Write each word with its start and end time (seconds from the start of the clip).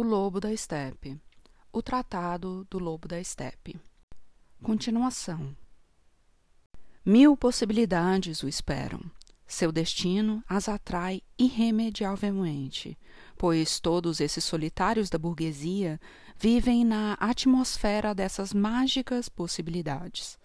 O 0.00 0.02
Lobo 0.02 0.40
da 0.40 0.50
Estepe. 0.50 1.20
O 1.70 1.82
Tratado 1.82 2.66
do 2.70 2.78
Lobo 2.78 3.06
da 3.06 3.20
Estepe. 3.20 3.78
Continuação. 4.62 5.54
Mil 7.04 7.36
possibilidades 7.36 8.42
o 8.42 8.48
esperam. 8.48 9.02
Seu 9.46 9.70
destino 9.70 10.42
as 10.48 10.70
atrai 10.70 11.20
irremediavelmente, 11.38 12.98
pois 13.36 13.78
todos 13.78 14.20
esses 14.20 14.42
solitários 14.42 15.10
da 15.10 15.18
burguesia 15.18 16.00
vivem 16.34 16.82
na 16.82 17.12
atmosfera 17.20 18.14
dessas 18.14 18.54
mágicas 18.54 19.28
possibilidades. 19.28 20.38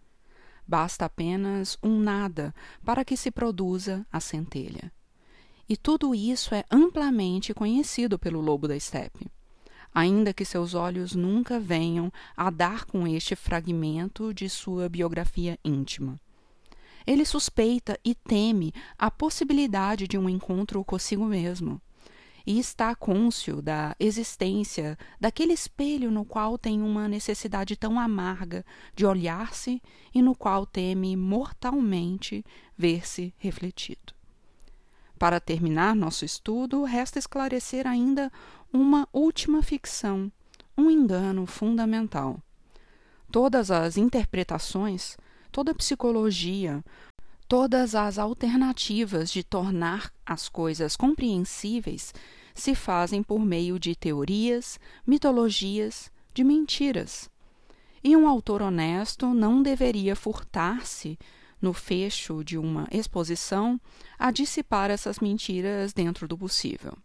Basta 0.67 1.05
apenas 1.05 1.77
um 1.81 1.97
nada 1.97 2.53
para 2.83 3.05
que 3.05 3.15
se 3.15 3.31
produza 3.31 4.05
a 4.11 4.19
centelha. 4.19 4.91
E 5.69 5.77
tudo 5.77 6.13
isso 6.13 6.53
é 6.53 6.65
amplamente 6.69 7.53
conhecido 7.53 8.19
pelo 8.19 8.41
lobo 8.41 8.67
da 8.67 8.75
estepe 8.75 9.31
ainda 9.95 10.33
que 10.33 10.43
seus 10.43 10.73
olhos 10.73 11.15
nunca 11.15 11.57
venham 11.57 12.11
a 12.35 12.49
dar 12.49 12.83
com 12.83 13.07
este 13.07 13.33
fragmento 13.33 14.33
de 14.33 14.49
sua 14.49 14.89
biografia 14.89 15.57
íntima. 15.63 16.19
Ele 17.07 17.23
suspeita 17.23 17.97
e 18.03 18.13
teme 18.13 18.73
a 18.97 19.09
possibilidade 19.09 20.05
de 20.05 20.17
um 20.17 20.27
encontro 20.27 20.83
consigo 20.83 21.23
mesmo, 21.23 21.79
e 22.45 22.59
está 22.59 22.93
cônscio 22.93 23.61
da 23.61 23.95
existência 23.99 24.97
daquele 25.19 25.53
espelho 25.53 26.11
no 26.11 26.25
qual 26.25 26.57
tem 26.57 26.81
uma 26.81 27.07
necessidade 27.07 27.75
tão 27.75 27.99
amarga 27.99 28.65
de 28.95 29.05
olhar-se 29.05 29.81
e 30.13 30.21
no 30.21 30.35
qual 30.35 30.65
teme 30.65 31.15
mortalmente 31.15 32.45
ver-se 32.77 33.33
refletido. 33.37 34.14
Para 35.17 35.39
terminar 35.39 35.95
nosso 35.95 36.25
estudo, 36.25 36.83
resta 36.83 37.17
esclarecer 37.17 37.87
ainda 37.87 38.31
uma 38.71 39.07
última 39.13 39.63
ficção, 39.63 40.31
um 40.77 40.91
engano 40.91 41.45
fundamental. 41.45 42.39
Todas 43.31 43.71
as 43.71 43.97
interpretações, 43.97 45.17
toda 45.51 45.71
a 45.71 45.75
psicologia, 45.75 46.83
todas 47.47 47.95
as 47.95 48.17
alternativas 48.17 49.31
de 49.31 49.43
tornar 49.43 50.11
as 50.25 50.49
coisas 50.49 50.97
compreensíveis 50.97 52.13
se 52.53 52.75
fazem 52.75 53.23
por 53.23 53.39
meio 53.39 53.79
de 53.79 53.95
teorias, 53.95 54.79
mitologias, 55.07 56.11
de 56.33 56.43
mentiras. 56.43 57.29
E 58.03 58.15
um 58.15 58.27
autor 58.27 58.61
honesto 58.61 59.33
não 59.33 59.63
deveria 59.63 60.15
furtar-se 60.15 61.17
no 61.65 61.73
fecho 61.73 62.43
de 62.43 62.59
uma 62.59 62.87
exposição, 62.91 63.81
a 64.19 64.29
dissipar 64.29 64.91
essas 64.91 65.17
mentiras 65.17 65.93
dentro 65.93 66.27
do 66.27 66.37
possível. 66.37 66.95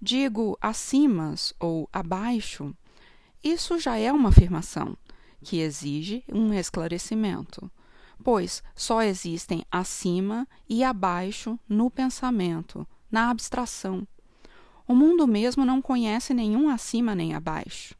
Digo 0.00 0.56
acima 0.62 1.34
ou 1.60 1.86
abaixo, 1.92 2.74
isso 3.44 3.78
já 3.78 3.98
é 3.98 4.10
uma 4.10 4.30
afirmação 4.30 4.96
que 5.42 5.58
exige 5.60 6.24
um 6.32 6.54
esclarecimento, 6.54 7.70
pois 8.24 8.62
só 8.74 9.02
existem 9.02 9.62
acima 9.70 10.48
e 10.66 10.82
abaixo 10.82 11.60
no 11.68 11.90
pensamento, 11.90 12.88
na 13.10 13.28
abstração. 13.28 14.08
O 14.88 14.94
mundo 14.94 15.26
mesmo 15.26 15.66
não 15.66 15.82
conhece 15.82 16.32
nenhum 16.32 16.70
acima 16.70 17.14
nem 17.14 17.34
abaixo. 17.34 17.94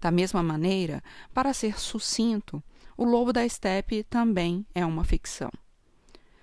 Da 0.00 0.10
mesma 0.10 0.42
maneira, 0.42 1.04
para 1.34 1.52
ser 1.52 1.78
sucinto, 1.78 2.62
o 3.02 3.04
Lobo 3.04 3.32
da 3.32 3.48
Steppe 3.48 4.04
também 4.04 4.64
é 4.72 4.86
uma 4.86 5.02
ficção. 5.02 5.50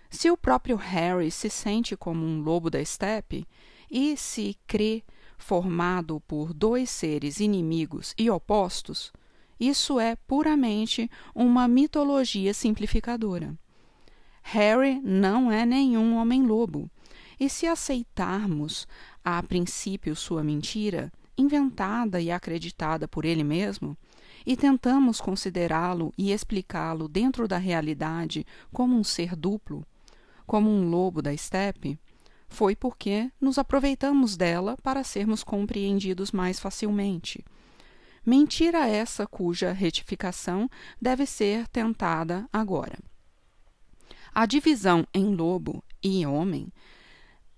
Se 0.10 0.30
o 0.30 0.36
próprio 0.36 0.76
Harry 0.76 1.32
se 1.32 1.50
sente 1.50 1.96
como 1.96 2.26
um 2.26 2.42
lobo 2.42 2.70
da 2.70 2.84
steppe 2.84 3.48
e 3.90 4.18
se 4.18 4.58
crê 4.68 5.02
formado 5.38 6.20
por 6.28 6.54
dois 6.54 6.90
seres 6.90 7.40
inimigos 7.40 8.14
e 8.18 8.30
opostos, 8.30 9.14
isso 9.58 10.02
é 10.02 10.18
puramente 10.18 11.10
uma 11.34 11.66
mitologia 11.66 12.54
simplificadora. 12.54 13.58
Harry 14.42 15.00
não 15.02 15.50
é 15.50 15.66
nenhum 15.66 16.18
homem-lobo, 16.18 16.92
e 17.40 17.50
se 17.50 17.68
aceitarmos 17.68 18.86
a 19.24 19.42
princípio 19.42 20.14
sua 20.14 20.44
mentira, 20.44 21.10
inventada 21.38 22.20
e 22.20 22.30
acreditada 22.30 23.08
por 23.08 23.24
ele 23.24 23.46
mesmo, 23.46 23.98
e 24.46 24.56
tentamos 24.56 25.20
considerá-lo 25.22 26.14
e 26.18 26.32
explicá-lo 26.32 27.08
dentro 27.08 27.48
da 27.48 27.58
realidade 27.58 28.46
como 28.72 28.98
um 28.98 29.04
ser 29.04 29.36
duplo, 29.36 29.86
como 30.46 30.70
um 30.70 30.90
lobo 30.90 31.22
da 31.22 31.34
estepe, 31.34 32.00
foi 32.48 32.76
porque 32.76 33.32
nos 33.40 33.58
aproveitamos 33.58 34.36
dela 34.36 34.76
para 34.82 35.04
sermos 35.04 35.44
compreendidos 35.44 36.32
mais 36.32 36.60
facilmente. 36.60 37.46
Mentira 38.26 38.88
essa 38.88 39.26
cuja 39.26 39.72
retificação 39.72 40.70
deve 41.02 41.26
ser 41.26 41.68
tentada 41.68 42.48
agora. 42.52 42.98
A 44.34 44.46
divisão 44.46 45.06
em 45.14 45.36
lobo 45.36 45.84
e 46.04 46.26
homem, 46.26 46.72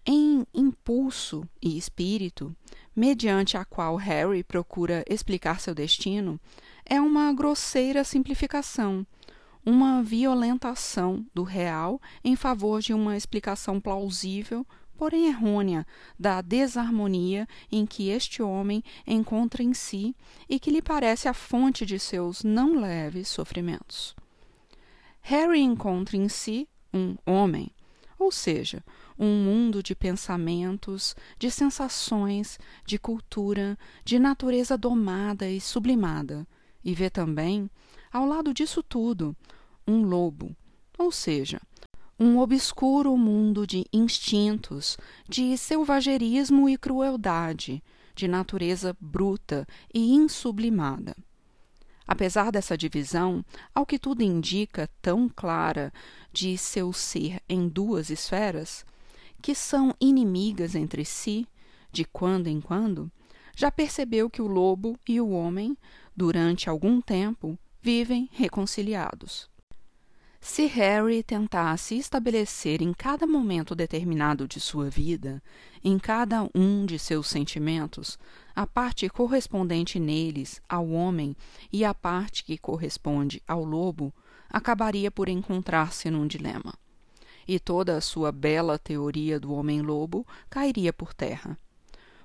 em 0.05 0.45
impulso 0.53 1.47
e 1.61 1.77
espírito, 1.77 2.55
mediante 2.95 3.57
a 3.57 3.65
qual 3.65 3.95
Harry 3.95 4.43
procura 4.43 5.03
explicar 5.09 5.59
seu 5.59 5.73
destino, 5.73 6.39
é 6.85 6.99
uma 6.99 7.33
grosseira 7.33 8.03
simplificação, 8.03 9.05
uma 9.65 10.01
violentação 10.01 11.25
do 11.33 11.43
real 11.43 12.01
em 12.23 12.35
favor 12.35 12.81
de 12.81 12.93
uma 12.93 13.15
explicação 13.15 13.79
plausível, 13.79 14.65
porém 14.97 15.27
errônea, 15.27 15.85
da 16.19 16.41
desarmonia 16.41 17.47
em 17.71 17.85
que 17.85 18.09
este 18.09 18.41
homem 18.43 18.83
encontra 19.05 19.63
em 19.63 19.73
si 19.73 20.15
e 20.47 20.59
que 20.59 20.71
lhe 20.71 20.81
parece 20.81 21.27
a 21.27 21.33
fonte 21.33 21.85
de 21.85 21.97
seus 21.97 22.43
não 22.43 22.79
leves 22.79 23.27
sofrimentos. 23.27 24.15
Harry 25.21 25.61
encontra 25.61 26.17
em 26.17 26.27
si 26.27 26.67
um 26.93 27.15
homem, 27.25 27.71
ou 28.17 28.31
seja, 28.31 28.83
um 29.17 29.43
mundo 29.43 29.81
de 29.81 29.95
pensamentos, 29.95 31.15
de 31.37 31.49
sensações, 31.49 32.59
de 32.85 32.97
cultura, 32.97 33.77
de 34.03 34.17
natureza 34.19 34.77
domada 34.77 35.49
e 35.49 35.61
sublimada, 35.61 36.47
e 36.83 36.93
vê 36.93 37.09
também, 37.09 37.69
ao 38.11 38.25
lado 38.25 38.53
disso 38.53 38.81
tudo, 38.83 39.35
um 39.87 40.03
lobo, 40.03 40.55
ou 40.97 41.11
seja, 41.11 41.59
um 42.19 42.37
obscuro 42.37 43.17
mundo 43.17 43.65
de 43.65 43.85
instintos, 43.91 44.97
de 45.27 45.57
selvagerismo 45.57 46.69
e 46.69 46.77
crueldade, 46.77 47.83
de 48.15 48.27
natureza 48.27 48.95
bruta 48.99 49.65
e 49.93 50.13
insublimada. 50.13 51.15
Apesar 52.07 52.51
dessa 52.51 52.77
divisão, 52.77 53.43
ao 53.73 53.85
que 53.85 53.97
tudo 53.97 54.21
indica 54.21 54.89
tão 55.01 55.29
clara 55.29 55.91
de 56.31 56.57
seu 56.57 56.91
ser 56.93 57.41
em 57.47 57.67
duas 57.67 58.09
esferas, 58.09 58.85
que 59.41 59.55
são 59.55 59.95
inimigas 59.99 60.75
entre 60.75 61.03
si, 61.05 61.47
de 61.91 62.05
quando 62.05 62.47
em 62.47 62.61
quando, 62.61 63.11
já 63.55 63.71
percebeu 63.71 64.29
que 64.29 64.41
o 64.41 64.47
lobo 64.47 64.97
e 65.07 65.19
o 65.19 65.29
homem, 65.29 65.75
durante 66.15 66.69
algum 66.69 67.01
tempo, 67.01 67.57
vivem 67.81 68.29
reconciliados. 68.31 69.49
Se 70.39 70.65
Harry 70.65 71.21
tentasse 71.21 71.95
estabelecer 71.95 72.81
em 72.81 72.93
cada 72.93 73.27
momento 73.27 73.75
determinado 73.75 74.47
de 74.47 74.59
sua 74.59 74.89
vida, 74.89 75.41
em 75.83 75.99
cada 75.99 76.49
um 76.55 76.83
de 76.83 76.97
seus 76.97 77.27
sentimentos, 77.27 78.17
a 78.55 78.65
parte 78.65 79.07
correspondente 79.07 79.99
neles 79.99 80.59
ao 80.67 80.89
homem 80.89 81.35
e 81.71 81.85
a 81.85 81.93
parte 81.93 82.43
que 82.43 82.57
corresponde 82.57 83.41
ao 83.47 83.63
lobo, 83.63 84.11
acabaria 84.49 85.11
por 85.11 85.29
encontrar-se 85.29 86.09
num 86.09 86.25
dilema. 86.25 86.73
E 87.47 87.59
toda 87.59 87.95
a 87.95 88.01
sua 88.01 88.31
bela 88.31 88.79
teoria 88.79 89.39
do 89.39 89.53
homem-lobo 89.53 90.25
cairia 90.49 90.91
por 90.91 91.13
terra 91.13 91.57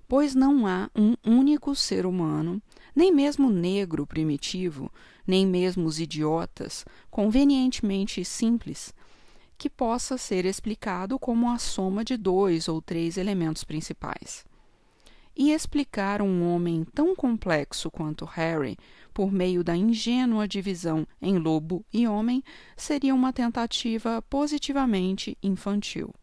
pois 0.09 0.35
não 0.35 0.67
há 0.67 0.91
um 0.95 1.15
único 1.25 1.75
ser 1.75 2.07
humano, 2.07 2.63
nem 2.95 3.13
mesmo 3.13 3.51
negro 3.51 4.07
primitivo, 4.07 4.91
nem 5.27 5.47
mesmo 5.47 5.87
os 5.87 5.99
idiotas, 5.99 6.85
convenientemente 7.11 8.25
simples, 8.25 8.95
que 9.59 9.69
possa 9.69 10.17
ser 10.17 10.45
explicado 10.45 11.19
como 11.19 11.51
a 11.51 11.59
soma 11.59 12.05
de 12.05 12.17
dois 12.17 12.69
ou 12.69 12.81
três 12.81 13.17
elementos 13.17 13.65
principais. 13.65 14.45
E 15.39 15.53
explicar 15.53 16.23
um 16.23 16.49
homem 16.49 16.87
tão 16.95 17.15
complexo 17.15 17.91
quanto 17.91 18.25
Harry 18.25 18.79
por 19.13 19.31
meio 19.31 19.63
da 19.63 19.77
ingênua 19.77 20.49
divisão 20.49 21.07
em 21.21 21.39
lobo 21.39 21.85
e 21.93 22.07
homem 22.07 22.43
seria 22.75 23.15
uma 23.15 23.33
tentativa 23.33 24.23
positivamente 24.23 25.37
infantil. 25.43 26.15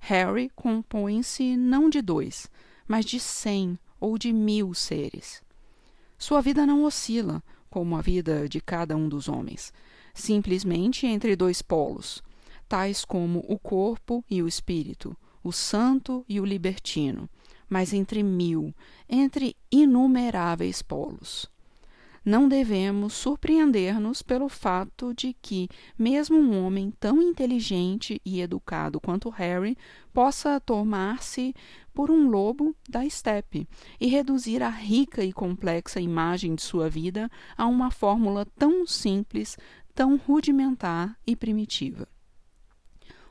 Harry 0.00 0.50
compõe-se 0.54 1.56
não 1.56 1.90
de 1.90 2.00
dois, 2.00 2.50
mas 2.86 3.04
de 3.04 3.18
cem 3.18 3.78
ou 4.00 4.18
de 4.18 4.32
mil 4.32 4.74
seres. 4.74 5.42
Sua 6.18 6.40
vida 6.40 6.66
não 6.66 6.84
oscila, 6.84 7.42
como 7.70 7.96
a 7.96 8.02
vida 8.02 8.48
de 8.48 8.60
cada 8.60 8.96
um 8.96 9.08
dos 9.08 9.28
homens, 9.28 9.72
simplesmente 10.12 11.06
entre 11.06 11.34
dois 11.34 11.60
polos, 11.60 12.22
tais 12.68 13.04
como 13.04 13.44
o 13.48 13.58
corpo 13.58 14.24
e 14.30 14.42
o 14.42 14.48
espírito, 14.48 15.16
o 15.42 15.52
santo 15.52 16.24
e 16.28 16.40
o 16.40 16.44
libertino, 16.44 17.28
mas 17.68 17.92
entre 17.92 18.22
mil, 18.22 18.74
entre 19.08 19.56
inumeráveis 19.70 20.82
polos. 20.82 21.50
Não 22.24 22.48
devemos 22.48 23.12
surpreender-nos 23.12 24.22
pelo 24.22 24.48
fato 24.48 25.12
de 25.12 25.34
que, 25.42 25.68
mesmo 25.98 26.38
um 26.38 26.64
homem 26.64 26.90
tão 26.98 27.20
inteligente 27.20 28.18
e 28.24 28.40
educado 28.40 28.98
quanto 28.98 29.28
Harry, 29.28 29.76
possa 30.10 30.58
tomar-se 30.58 31.54
por 31.92 32.10
um 32.10 32.30
lobo 32.30 32.74
da 32.88 33.04
estepe 33.04 33.68
e 34.00 34.06
reduzir 34.06 34.62
a 34.62 34.70
rica 34.70 35.22
e 35.22 35.34
complexa 35.34 36.00
imagem 36.00 36.54
de 36.54 36.62
sua 36.62 36.88
vida 36.88 37.30
a 37.58 37.66
uma 37.66 37.90
fórmula 37.90 38.46
tão 38.56 38.86
simples, 38.86 39.58
tão 39.94 40.16
rudimentar 40.16 41.18
e 41.26 41.36
primitiva. 41.36 42.08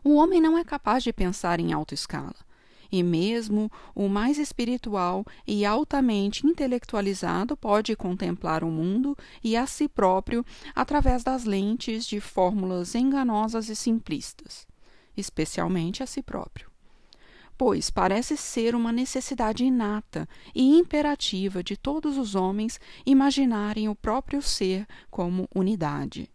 O 0.03 0.13
homem 0.15 0.39
não 0.39 0.55
é 0.55 0.63
capaz 0.63 1.03
de 1.03 1.11
pensar 1.11 1.59
em 1.59 1.73
alta 1.73 1.95
escala 1.95 2.35
e 2.93 3.01
mesmo 3.01 3.71
o 3.95 4.07
mais 4.07 4.37
espiritual 4.37 5.25
e 5.47 5.65
altamente 5.65 6.45
intelectualizado 6.45 7.57
pode 7.57 7.95
contemplar 7.95 8.63
o 8.63 8.67
mundo 8.67 9.17
e 9.43 9.57
a 9.57 9.65
si 9.65 9.87
próprio 9.87 10.45
através 10.75 11.23
das 11.23 11.43
lentes 11.43 12.05
de 12.05 12.19
fórmulas 12.19 12.93
enganosas 12.93 13.67
e 13.67 13.75
simplistas, 13.75 14.67
especialmente 15.17 16.03
a 16.03 16.05
si 16.05 16.21
próprio. 16.21 16.69
Pois 17.57 17.89
parece 17.89 18.37
ser 18.37 18.75
uma 18.75 18.91
necessidade 18.91 19.65
inata 19.65 20.29
e 20.53 20.77
imperativa 20.77 21.63
de 21.63 21.75
todos 21.75 22.15
os 22.15 22.35
homens 22.35 22.79
imaginarem 23.07 23.89
o 23.89 23.95
próprio 23.95 24.39
ser 24.39 24.85
como 25.09 25.49
unidade 25.55 26.29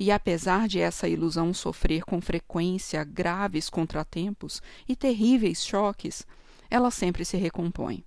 e 0.00 0.10
apesar 0.10 0.66
de 0.66 0.80
essa 0.80 1.06
ilusão 1.06 1.52
sofrer 1.52 2.04
com 2.06 2.22
frequência 2.22 3.04
graves 3.04 3.68
contratempos 3.68 4.62
e 4.88 4.96
terríveis 4.96 5.62
choques, 5.62 6.26
ela 6.70 6.90
sempre 6.90 7.22
se 7.22 7.36
recompõe. 7.36 8.02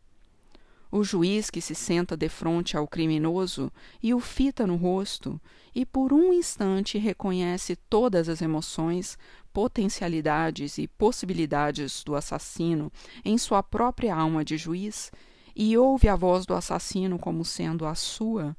O 0.92 1.04
juiz 1.04 1.52
que 1.52 1.62
se 1.62 1.76
senta 1.76 2.18
defronte 2.18 2.76
ao 2.76 2.88
criminoso 2.88 3.72
e 4.02 4.12
o 4.12 4.20
fita 4.20 4.66
no 4.66 4.76
rosto, 4.76 5.40
e 5.74 5.86
por 5.86 6.12
um 6.12 6.34
instante 6.34 6.98
reconhece 6.98 7.76
todas 7.76 8.28
as 8.28 8.42
emoções, 8.42 9.16
potencialidades 9.52 10.80
e 10.80 10.88
possibilidades 10.88 12.04
do 12.04 12.16
assassino 12.16 12.92
em 13.24 13.38
sua 13.38 13.62
própria 13.62 14.16
alma 14.16 14.44
de 14.44 14.58
juiz, 14.58 15.12
e 15.56 15.78
ouve 15.78 16.08
a 16.08 16.16
voz 16.16 16.44
do 16.48 16.56
assassino 16.56 17.20
como 17.20 17.46
sendo 17.46 17.86
a 17.86 17.94
sua, 17.94 18.58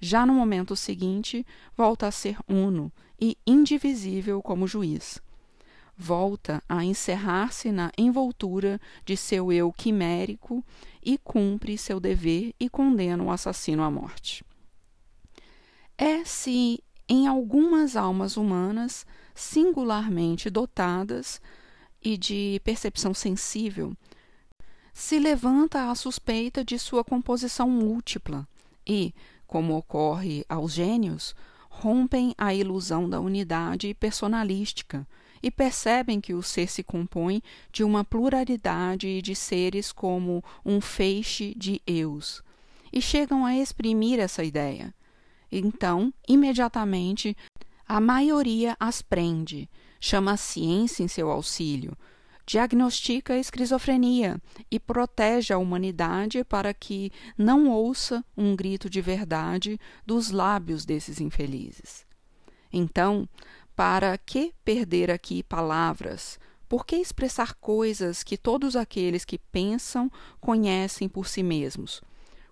já 0.00 0.24
no 0.24 0.32
momento 0.32 0.76
seguinte, 0.76 1.46
volta 1.76 2.06
a 2.06 2.10
ser 2.10 2.38
uno 2.48 2.92
e 3.20 3.36
indivisível 3.46 4.40
como 4.40 4.66
juiz. 4.66 5.20
Volta 5.96 6.62
a 6.68 6.84
encerrar-se 6.84 7.72
na 7.72 7.90
envoltura 7.98 8.80
de 9.04 9.16
seu 9.16 9.52
eu 9.52 9.72
quimérico 9.72 10.64
e 11.02 11.18
cumpre 11.18 11.76
seu 11.76 11.98
dever 11.98 12.54
e 12.60 12.68
condena 12.68 13.22
o 13.24 13.30
assassino 13.30 13.82
à 13.82 13.90
morte. 13.90 14.44
É 15.96 16.24
se 16.24 16.82
em 17.08 17.26
algumas 17.26 17.96
almas 17.96 18.36
humanas 18.36 19.04
singularmente 19.34 20.48
dotadas 20.48 21.40
e 22.02 22.16
de 22.16 22.60
percepção 22.62 23.12
sensível 23.12 23.96
se 24.92 25.18
levanta 25.18 25.90
a 25.90 25.94
suspeita 25.94 26.64
de 26.64 26.78
sua 26.78 27.04
composição 27.04 27.68
múltipla 27.68 28.46
e, 28.86 29.14
como 29.48 29.74
ocorre 29.74 30.44
aos 30.48 30.74
gênios, 30.74 31.34
rompem 31.70 32.34
a 32.36 32.54
ilusão 32.54 33.08
da 33.08 33.18
unidade 33.18 33.94
personalística 33.94 35.08
e 35.42 35.50
percebem 35.50 36.20
que 36.20 36.34
o 36.34 36.42
ser 36.42 36.68
se 36.68 36.82
compõe 36.82 37.42
de 37.72 37.82
uma 37.82 38.04
pluralidade 38.04 39.22
de 39.22 39.34
seres 39.34 39.90
como 39.90 40.44
um 40.64 40.80
feixe 40.80 41.54
de 41.56 41.80
eus, 41.86 42.42
e 42.92 43.00
chegam 43.00 43.46
a 43.46 43.56
exprimir 43.56 44.18
essa 44.20 44.44
ideia. 44.44 44.94
Então, 45.50 46.12
imediatamente, 46.28 47.36
a 47.86 48.00
maioria 48.00 48.76
as 48.78 49.00
prende, 49.00 49.68
chama 49.98 50.32
a 50.32 50.36
ciência 50.36 51.02
em 51.02 51.08
seu 51.08 51.30
auxílio, 51.30 51.96
diagnostica 52.48 53.34
a 53.34 53.38
esquizofrenia 53.38 54.40
e 54.70 54.80
protege 54.80 55.52
a 55.52 55.58
humanidade 55.58 56.42
para 56.44 56.72
que 56.72 57.12
não 57.36 57.68
ouça 57.68 58.24
um 58.34 58.56
grito 58.56 58.88
de 58.88 59.02
verdade 59.02 59.78
dos 60.06 60.30
lábios 60.30 60.86
desses 60.86 61.20
infelizes. 61.20 62.06
Então, 62.72 63.28
para 63.76 64.16
que 64.16 64.54
perder 64.64 65.10
aqui 65.10 65.42
palavras? 65.42 66.40
Por 66.66 66.86
que 66.86 66.96
expressar 66.96 67.52
coisas 67.52 68.22
que 68.22 68.38
todos 68.38 68.76
aqueles 68.76 69.26
que 69.26 69.36
pensam 69.36 70.10
conhecem 70.40 71.06
por 71.06 71.28
si 71.28 71.42
mesmos, 71.42 72.00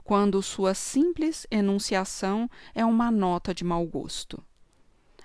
quando 0.05 0.43
sua 0.43 0.75
simples 0.75 1.47
enunciação 1.51 2.51
é 2.75 2.85
uma 2.85 3.11
nota 3.11 3.55
de 3.55 3.65
mau 3.65 3.87
gosto? 3.87 4.45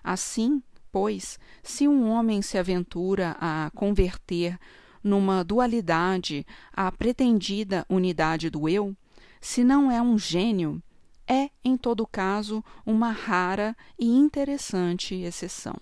Assim, 0.02 0.64
Pois, 0.92 1.40
se 1.64 1.88
um 1.88 2.10
homem 2.10 2.42
se 2.42 2.58
aventura 2.58 3.36
a 3.40 3.72
converter 3.74 4.60
numa 5.04 5.44
dualidade 5.44 6.46
a 6.74 6.92
pretendida 6.92 7.86
unidade 7.90 8.50
do 8.50 8.68
eu, 8.68 8.96
se 9.40 9.64
não 9.64 9.90
é 9.90 10.02
um 10.02 10.18
gênio, 10.18 10.82
é, 11.28 11.50
em 11.64 11.78
todo 11.78 12.06
caso, 12.06 12.64
uma 12.86 13.12
rara 13.12 13.76
e 13.98 14.06
interessante 14.06 15.16
exceção. 15.16 15.76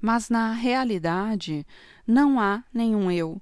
Mas 0.00 0.28
na 0.28 0.52
realidade 0.52 1.64
não 2.06 2.40
há 2.40 2.64
nenhum 2.72 3.10
eu, 3.10 3.40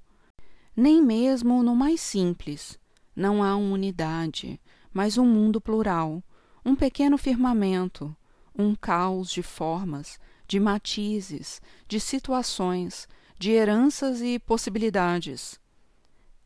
nem 0.76 1.02
mesmo 1.02 1.62
no 1.62 1.74
mais 1.74 2.00
simples. 2.00 2.78
Não 3.16 3.42
há 3.42 3.56
uma 3.56 3.74
unidade, 3.74 4.60
mas 4.92 5.18
um 5.18 5.26
mundo 5.26 5.60
plural, 5.60 6.22
um 6.64 6.74
pequeno 6.74 7.18
firmamento, 7.18 8.14
um 8.56 8.74
caos 8.74 9.30
de 9.30 9.42
formas, 9.42 10.20
de 10.52 10.60
matizes, 10.60 11.62
de 11.88 11.98
situações, 11.98 13.08
de 13.38 13.52
heranças 13.52 14.20
e 14.20 14.38
possibilidades. 14.38 15.58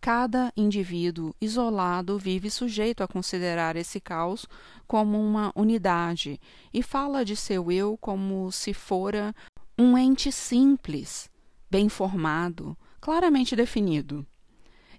Cada 0.00 0.52
indivíduo 0.56 1.34
isolado 1.40 2.16
vive 2.16 2.48
sujeito 2.48 3.02
a 3.02 3.08
considerar 3.08 3.74
esse 3.74 3.98
caos 3.98 4.46
como 4.86 5.20
uma 5.20 5.50
unidade 5.56 6.40
e 6.72 6.84
fala 6.84 7.24
de 7.24 7.34
seu 7.34 7.72
eu 7.72 7.98
como 8.00 8.52
se 8.52 8.72
fora 8.72 9.34
um 9.76 9.98
ente 9.98 10.30
simples, 10.30 11.28
bem 11.68 11.88
formado, 11.88 12.78
claramente 13.00 13.56
definido. 13.56 14.24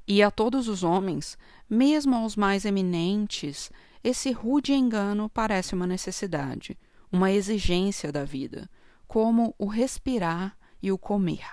E 0.06 0.21
a 0.21 0.30
todos 0.30 0.68
os 0.68 0.83
homens, 0.83 1.38
mesmo 1.69 2.13
aos 2.13 2.36
mais 2.36 2.65
eminentes, 2.65 3.71
esse 4.04 4.33
rude 4.33 4.73
engano 4.73 5.30
parece 5.30 5.73
uma 5.73 5.87
necessidade, 5.87 6.78
uma 7.09 7.31
exigência 7.31 8.11
da 8.11 8.26
vida, 8.26 8.69
como 9.07 9.56
o 9.57 9.66
respirar 9.66 10.57
e 10.81 10.92
o 10.92 10.97
comer. 10.97 11.47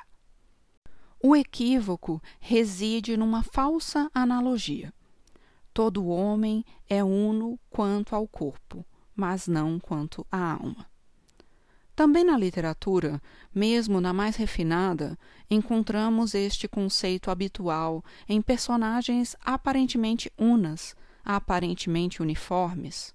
O 1.22 1.34
equívoco 1.34 2.20
reside 2.38 3.16
numa 3.16 3.42
falsa 3.42 4.10
analogia. 4.12 4.92
Todo 5.72 6.06
homem 6.06 6.64
é 6.88 7.02
uno 7.02 7.58
quanto 7.70 8.14
ao 8.14 8.28
corpo, 8.28 8.84
mas 9.16 9.48
não 9.48 9.80
quanto 9.80 10.26
à 10.30 10.52
alma. 10.52 10.86
Também 11.96 12.24
na 12.24 12.36
literatura, 12.36 13.22
mesmo 13.54 14.00
na 14.00 14.12
mais 14.12 14.36
refinada, 14.36 15.16
encontramos 15.48 16.34
este 16.34 16.66
conceito 16.66 17.30
habitual 17.30 18.04
em 18.28 18.42
personagens 18.42 19.36
aparentemente 19.40 20.30
unas, 20.36 20.96
aparentemente 21.24 22.20
uniformes. 22.20 23.14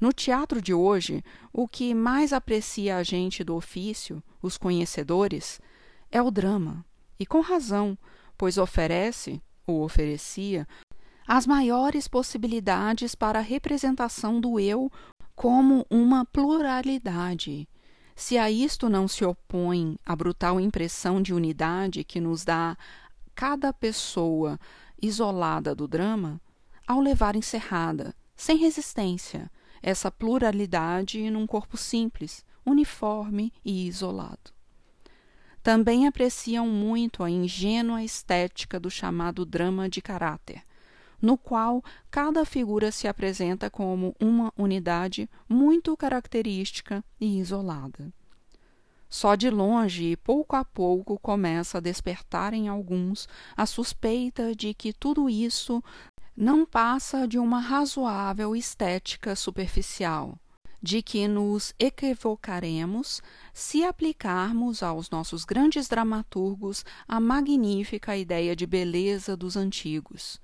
No 0.00 0.12
teatro 0.12 0.62
de 0.62 0.72
hoje, 0.72 1.24
o 1.52 1.66
que 1.66 1.92
mais 1.92 2.32
aprecia 2.32 2.96
a 2.96 3.02
gente 3.02 3.42
do 3.42 3.56
ofício, 3.56 4.22
os 4.40 4.56
conhecedores, 4.56 5.60
é 6.10 6.22
o 6.22 6.30
drama, 6.30 6.84
e 7.18 7.26
com 7.26 7.40
razão, 7.40 7.98
pois 8.36 8.58
oferece, 8.58 9.42
ou 9.66 9.82
oferecia, 9.82 10.68
as 11.26 11.46
maiores 11.46 12.06
possibilidades 12.06 13.14
para 13.14 13.40
a 13.40 13.42
representação 13.42 14.40
do 14.40 14.60
eu 14.60 14.90
como 15.34 15.84
uma 15.90 16.24
pluralidade. 16.24 17.68
Se 18.14 18.38
a 18.38 18.50
isto 18.50 18.88
não 18.88 19.06
se 19.06 19.24
opõe 19.24 19.98
a 20.06 20.16
brutal 20.16 20.60
impressão 20.60 21.20
de 21.20 21.34
unidade 21.34 22.04
que 22.04 22.20
nos 22.20 22.44
dá 22.44 22.76
cada 23.34 23.72
pessoa 23.72 24.58
isolada 25.00 25.74
do 25.74 25.86
drama, 25.86 26.40
ao 26.86 27.00
levar 27.00 27.36
encerrada, 27.36 28.14
sem 28.34 28.56
resistência, 28.56 29.50
essa 29.82 30.10
pluralidade 30.10 31.30
num 31.30 31.46
corpo 31.46 31.76
simples, 31.76 32.44
uniforme 32.64 33.52
e 33.64 33.86
isolado. 33.86 34.52
Também 35.62 36.06
apreciam 36.06 36.66
muito 36.68 37.22
a 37.22 37.30
ingênua 37.30 38.02
estética 38.02 38.78
do 38.78 38.90
chamado 38.90 39.44
drama 39.44 39.88
de 39.88 40.00
caráter, 40.00 40.62
no 41.20 41.36
qual 41.36 41.82
cada 42.10 42.44
figura 42.44 42.92
se 42.92 43.08
apresenta 43.08 43.68
como 43.68 44.14
uma 44.20 44.52
unidade 44.56 45.28
muito 45.48 45.96
característica 45.96 47.04
e 47.20 47.38
isolada. 47.38 48.12
Só 49.10 49.34
de 49.34 49.48
longe 49.48 50.12
e 50.12 50.16
pouco 50.16 50.54
a 50.54 50.64
pouco 50.64 51.18
começa 51.18 51.78
a 51.78 51.80
despertar 51.80 52.52
em 52.52 52.68
alguns 52.68 53.26
a 53.56 53.64
suspeita 53.64 54.54
de 54.54 54.74
que 54.74 54.92
tudo 54.92 55.30
isso 55.30 55.82
não 56.40 56.64
passa 56.64 57.26
de 57.26 57.36
uma 57.36 57.58
razoável 57.58 58.54
estética 58.54 59.34
superficial, 59.34 60.38
de 60.80 61.02
que 61.02 61.26
nos 61.26 61.74
equivocaremos 61.80 63.20
se 63.52 63.82
aplicarmos 63.82 64.80
aos 64.80 65.10
nossos 65.10 65.44
grandes 65.44 65.88
dramaturgos 65.88 66.84
a 67.08 67.18
magnífica 67.18 68.16
ideia 68.16 68.54
de 68.54 68.68
beleza 68.68 69.36
dos 69.36 69.56
antigos. 69.56 70.40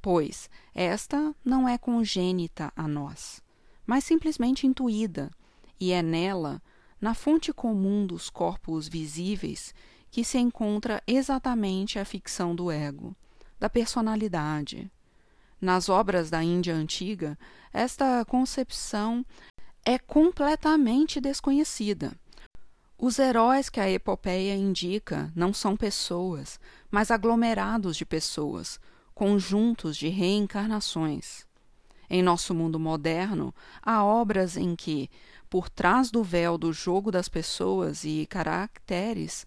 Pois 0.00 0.48
esta 0.72 1.34
não 1.44 1.68
é 1.68 1.76
congênita 1.76 2.72
a 2.76 2.86
nós, 2.86 3.42
mas 3.84 4.04
simplesmente 4.04 4.68
intuída, 4.68 5.32
e 5.80 5.90
é 5.90 6.00
nela, 6.00 6.62
na 7.00 7.12
fonte 7.12 7.52
comum 7.52 8.06
dos 8.06 8.30
corpos 8.30 8.86
visíveis, 8.86 9.74
que 10.12 10.22
se 10.22 10.38
encontra 10.38 11.02
exatamente 11.08 11.98
a 11.98 12.04
ficção 12.04 12.54
do 12.54 12.70
ego 12.70 13.16
da 13.62 13.70
personalidade. 13.70 14.90
Nas 15.60 15.88
obras 15.88 16.28
da 16.28 16.42
Índia 16.42 16.74
antiga, 16.74 17.38
esta 17.72 18.24
concepção 18.24 19.24
é 19.84 20.00
completamente 20.00 21.20
desconhecida. 21.20 22.12
Os 22.98 23.20
heróis 23.20 23.68
que 23.68 23.78
a 23.78 23.88
epopeia 23.88 24.56
indica 24.56 25.30
não 25.36 25.54
são 25.54 25.76
pessoas, 25.76 26.58
mas 26.90 27.12
aglomerados 27.12 27.96
de 27.96 28.04
pessoas, 28.04 28.80
conjuntos 29.14 29.96
de 29.96 30.08
reencarnações. 30.08 31.46
Em 32.10 32.20
nosso 32.20 32.52
mundo 32.52 32.80
moderno, 32.80 33.54
há 33.80 34.04
obras 34.04 34.56
em 34.56 34.74
que, 34.74 35.08
por 35.48 35.68
trás 35.68 36.10
do 36.10 36.24
véu 36.24 36.58
do 36.58 36.72
jogo 36.72 37.12
das 37.12 37.28
pessoas 37.28 38.02
e 38.02 38.26
caracteres, 38.26 39.46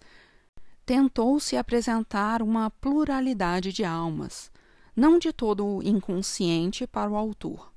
tentou-se 0.86 1.56
apresentar 1.56 2.40
uma 2.40 2.70
pluralidade 2.70 3.72
de 3.72 3.84
almas, 3.84 4.52
não 4.94 5.18
de 5.18 5.32
todo 5.32 5.82
inconsciente 5.82 6.86
para 6.86 7.10
o 7.10 7.16
autor. 7.16 7.72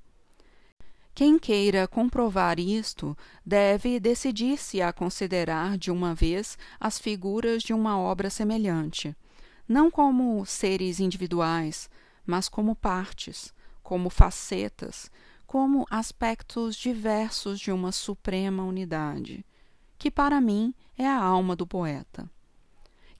Quem 1.16 1.40
queira 1.40 1.88
comprovar 1.88 2.60
isto 2.60 3.18
deve 3.44 4.00
decidir-se 4.00 4.80
a 4.80 4.94
considerar 4.94 5.76
de 5.76 5.90
uma 5.90 6.14
vez 6.14 6.56
as 6.80 7.00
figuras 7.00 7.64
de 7.64 7.74
uma 7.74 7.98
obra 8.00 8.30
semelhante, 8.30 9.16
não 9.68 9.90
como 9.90 10.46
seres 10.46 11.00
individuais, 11.00 11.90
mas 12.26 12.48
como 12.48 12.76
partes, 12.76 13.52
como 13.82 14.12
facetas, 14.12 15.12
como 15.48 15.86
aspectos 15.90 16.76
diversos 16.76 17.60
de 17.60 17.72
uma 17.72 17.92
suprema 17.92 18.64
unidade, 18.64 19.44
que 19.98 20.12
para 20.12 20.40
mim 20.40 20.76
é 20.96 21.08
a 21.08 21.18
alma 21.18 21.56
do 21.56 21.66
poeta. 21.66 22.30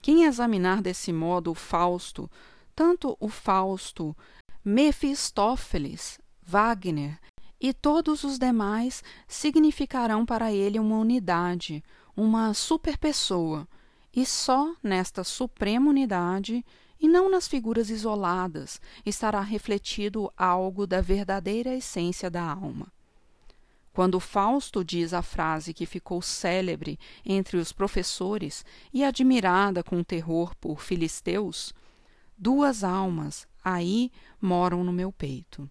Quem 0.02 0.24
examinar 0.24 0.80
desse 0.80 1.12
modo 1.12 1.50
o 1.50 1.54
Fausto, 1.54 2.30
tanto 2.74 3.16
o 3.20 3.28
Fausto, 3.28 4.16
Mefistófeles, 4.64 6.18
Wagner 6.42 7.18
e 7.60 7.74
todos 7.74 8.24
os 8.24 8.38
demais 8.38 9.04
significarão 9.28 10.24
para 10.24 10.50
ele 10.50 10.78
uma 10.78 10.96
unidade, 10.96 11.84
uma 12.16 12.54
superpessoa, 12.54 13.68
e 14.14 14.24
só 14.24 14.74
nesta 14.82 15.22
suprema 15.22 15.90
unidade 15.90 16.64
e 16.98 17.08
não 17.08 17.30
nas 17.30 17.46
figuras 17.46 17.90
isoladas 17.90 18.80
estará 19.04 19.40
refletido 19.40 20.32
algo 20.36 20.86
da 20.86 21.00
verdadeira 21.00 21.74
essência 21.74 22.30
da 22.30 22.42
alma. 22.42 22.92
Quando 23.92 24.20
Fausto 24.20 24.84
diz 24.84 25.12
a 25.12 25.20
frase 25.20 25.74
que 25.74 25.84
ficou 25.84 26.22
célebre 26.22 26.98
entre 27.24 27.56
os 27.56 27.72
professores 27.72 28.64
e 28.94 29.02
admirada 29.02 29.82
com 29.82 30.02
terror 30.04 30.54
por 30.56 30.80
filisteus, 30.80 31.74
duas 32.38 32.84
almas 32.84 33.48
aí 33.64 34.12
moram 34.40 34.84
no 34.84 34.92
meu 34.92 35.10
peito. 35.10 35.68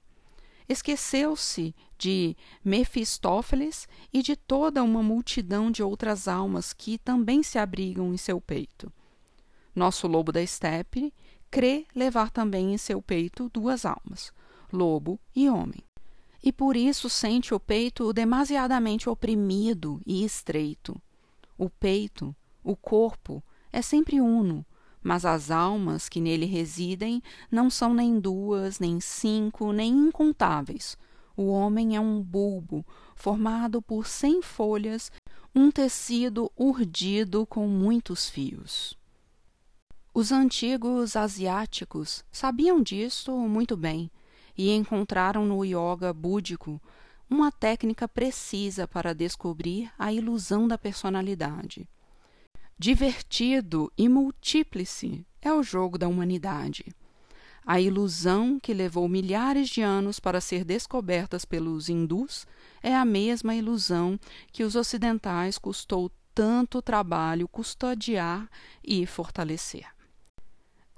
Esqueceu-se 0.67 1.73
de 1.97 2.35
Mefistófeles 2.63 3.87
e 4.13 4.21
de 4.21 4.35
toda 4.35 4.83
uma 4.83 5.01
multidão 5.01 5.71
de 5.71 5.81
outras 5.81 6.27
almas 6.27 6.73
que 6.73 6.97
também 6.97 7.41
se 7.41 7.57
abrigam 7.57 8.13
em 8.13 8.17
seu 8.17 8.39
peito. 8.39 8.91
Nosso 9.73 10.07
lobo 10.07 10.31
da 10.31 10.41
estepe 10.41 11.11
crê 11.49 11.87
levar 11.95 12.29
também 12.29 12.73
em 12.73 12.77
seu 12.77 13.01
peito 13.01 13.49
duas 13.51 13.85
almas, 13.85 14.31
lobo 14.71 15.19
e 15.35 15.49
homem 15.49 15.88
e 16.43 16.51
por 16.51 16.75
isso 16.75 17.09
sente 17.09 17.53
o 17.53 17.59
peito 17.59 18.11
demasiadamente 18.13 19.09
oprimido 19.09 20.01
e 20.05 20.23
estreito. 20.23 20.99
O 21.57 21.69
peito, 21.69 22.35
o 22.63 22.75
corpo, 22.75 23.43
é 23.71 23.81
sempre 23.81 24.21
uno, 24.21 24.65
mas 25.01 25.25
as 25.25 25.51
almas 25.51 26.09
que 26.09 26.21
nele 26.21 26.45
residem 26.45 27.21
não 27.51 27.69
são 27.69 27.93
nem 27.93 28.19
duas, 28.19 28.79
nem 28.79 28.99
cinco, 28.99 29.71
nem 29.71 29.91
incontáveis. 29.91 30.97
O 31.35 31.47
homem 31.47 31.95
é 31.95 31.99
um 31.99 32.21
bulbo 32.21 32.85
formado 33.15 33.81
por 33.81 34.07
cem 34.07 34.41
folhas, 34.41 35.11
um 35.53 35.71
tecido 35.71 36.51
urdido 36.55 37.45
com 37.45 37.67
muitos 37.67 38.29
fios. 38.29 38.97
Os 40.13 40.31
antigos 40.31 41.15
asiáticos 41.15 42.23
sabiam 42.31 42.81
disso 42.81 43.31
muito 43.37 43.77
bem 43.77 44.11
e 44.59 44.75
encontraram 44.75 45.45
no 45.45 45.63
yoga 45.63 46.11
búdico 46.11 46.81
uma 47.29 47.49
técnica 47.49 48.09
precisa 48.09 48.85
para 48.85 49.15
descobrir 49.15 49.89
a 49.97 50.11
ilusão 50.11 50.67
da 50.67 50.77
personalidade. 50.77 51.87
Divertido 52.77 53.89
e 53.97 54.09
multíplice 54.09 55.25
é 55.41 55.53
o 55.53 55.63
jogo 55.63 55.97
da 55.97 56.09
humanidade. 56.09 56.93
A 57.65 57.79
ilusão 57.79 58.59
que 58.59 58.73
levou 58.73 59.07
milhares 59.07 59.69
de 59.69 59.81
anos 59.81 60.19
para 60.19 60.41
ser 60.41 60.65
descobertas 60.65 61.45
pelos 61.45 61.87
hindus 61.87 62.45
é 62.83 62.93
a 62.93 63.05
mesma 63.05 63.55
ilusão 63.55 64.19
que 64.51 64.65
os 64.65 64.75
ocidentais 64.75 65.57
custou 65.57 66.11
tanto 66.35 66.81
trabalho 66.81 67.47
custodiar 67.47 68.49
e 68.83 69.05
fortalecer. 69.05 69.98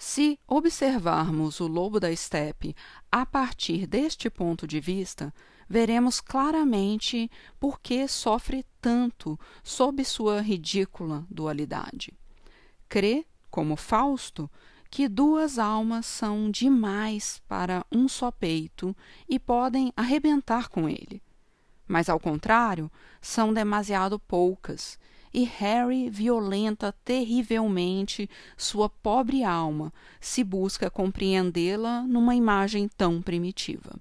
Se 0.03 0.39
observarmos 0.48 1.60
o 1.60 1.67
lobo 1.67 2.00
da 2.00 2.12
estepe 2.12 2.75
a 3.12 3.24
partir 3.24 3.86
deste 3.86 4.31
ponto 4.31 4.65
de 4.65 4.79
vista, 4.79 5.31
veremos 5.70 6.20
claramente 6.20 7.29
por 7.60 7.79
que 7.79 8.08
sofre 8.08 8.65
tanto 8.81 9.39
sob 9.63 10.03
sua 10.03 10.41
ridícula 10.41 11.24
dualidade. 11.29 12.17
Crê, 12.89 13.27
como 13.51 13.75
Fausto, 13.75 14.50
que 14.89 15.08
duas 15.08 15.60
almas 15.60 16.08
são 16.08 16.50
demais 16.50 17.39
para 17.48 17.86
um 17.91 18.08
só 18.08 18.31
peito 18.31 18.98
e 19.29 19.38
podem 19.38 19.93
arrebentar 19.96 20.67
com 20.67 20.89
ele. 20.89 21.22
Mas, 21.88 22.10
ao 22.10 22.20
contrário, 22.20 22.91
são 23.22 23.53
demasiado 23.53 24.17
poucas 24.17 24.98
e 25.34 25.44
Harry 25.44 26.10
violenta 26.10 26.94
terrivelmente 27.06 28.30
sua 28.58 28.90
pobre 28.90 29.44
alma 29.44 29.94
se 30.20 30.44
busca 30.44 30.90
compreendê-la 30.90 32.02
numa 32.02 32.36
imagem 32.36 32.88
tão 32.88 33.22
primitiva. 33.22 34.00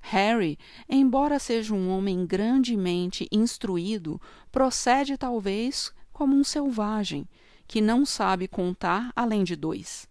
Harry, 0.00 0.58
embora 0.88 1.38
seja 1.38 1.74
um 1.74 1.90
homem 1.90 2.24
grandemente 2.24 3.28
instruído, 3.30 4.20
procede 4.50 5.16
talvez 5.16 5.92
como 6.12 6.34
um 6.34 6.42
selvagem 6.42 7.28
que 7.66 7.80
não 7.80 8.04
sabe 8.04 8.48
contar 8.48 9.12
além 9.14 9.44
de 9.44 9.54
dois. 9.54 10.08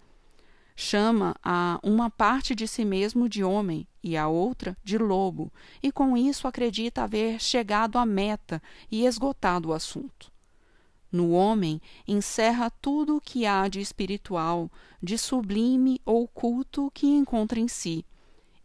Chama 0.76 1.36
a 1.44 1.80
uma 1.84 2.10
parte 2.10 2.56
de 2.56 2.68
si 2.68 2.86
mesmo 2.86 3.28
de 3.28 3.44
homem 3.44 3.86
e 4.04 4.16
a 4.18 4.28
outra 4.28 4.78
de 4.84 4.98
lobo, 4.98 5.52
e 5.82 5.92
com 5.92 6.16
isso 6.16 6.48
acredita 6.48 7.04
haver 7.04 7.40
chegado 7.40 7.98
à 7.98 8.06
meta 8.06 8.62
e 8.92 9.06
esgotado 9.06 9.70
o 9.70 9.74
assunto. 9.74 10.32
No 11.12 11.32
homem 11.32 11.82
encerra 12.08 12.70
tudo 12.70 13.18
o 13.18 13.22
que 13.22 13.46
há 13.46 13.68
de 13.68 13.80
espiritual, 13.80 14.70
de 15.02 15.18
sublime 15.18 16.00
ou 16.06 16.28
culto 16.28 16.92
que 16.94 17.08
encontra 17.08 17.60
em 17.60 17.68
si, 17.68 18.06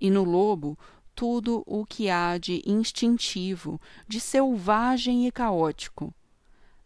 e 0.00 0.10
no 0.10 0.24
lobo 0.24 0.78
tudo 1.14 1.62
o 1.66 1.86
que 1.86 2.10
há 2.10 2.36
de 2.36 2.62
instintivo, 2.66 3.80
de 4.06 4.20
selvagem 4.20 5.26
e 5.26 5.32
caótico. 5.32 6.12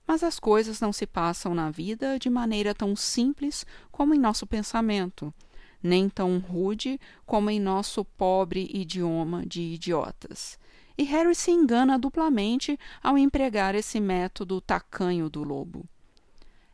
Mas 0.06 0.22
as 0.22 0.38
coisas 0.38 0.80
não 0.80 0.92
se 0.92 1.06
passam 1.06 1.54
na 1.54 1.70
vida 1.70 2.18
de 2.18 2.30
maneira 2.30 2.74
tão 2.74 2.94
simples 2.94 3.66
como 3.90 4.14
em 4.14 4.18
nosso 4.18 4.46
pensamento 4.46 5.34
nem 5.82 6.08
tão 6.08 6.38
rude 6.38 7.00
como 7.24 7.50
em 7.50 7.60
nosso 7.60 8.04
pobre 8.04 8.70
idioma 8.72 9.46
de 9.46 9.62
idiotas. 9.62 10.58
E 10.96 11.04
Harry 11.04 11.34
se 11.34 11.50
engana 11.50 11.98
duplamente 11.98 12.78
ao 13.02 13.16
empregar 13.16 13.74
esse 13.74 14.00
método 14.00 14.60
tacanho 14.60 15.30
do 15.30 15.44
lobo. 15.44 15.84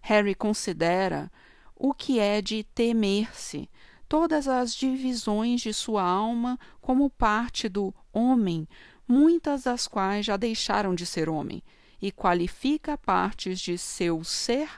Harry 0.00 0.34
considera 0.34 1.30
o 1.76 1.92
que 1.92 2.18
é 2.18 2.40
de 2.40 2.64
temer-se, 2.74 3.68
todas 4.08 4.48
as 4.48 4.74
divisões 4.74 5.60
de 5.60 5.72
sua 5.72 6.02
alma 6.02 6.58
como 6.80 7.10
parte 7.10 7.68
do 7.68 7.94
homem, 8.12 8.68
muitas 9.08 9.64
das 9.64 9.86
quais 9.86 10.24
já 10.24 10.36
deixaram 10.36 10.94
de 10.94 11.04
ser 11.04 11.28
homem, 11.28 11.62
e 12.00 12.10
qualifica 12.12 12.96
partes 12.96 13.60
de 13.60 13.76
seu 13.76 14.22
ser 14.24 14.68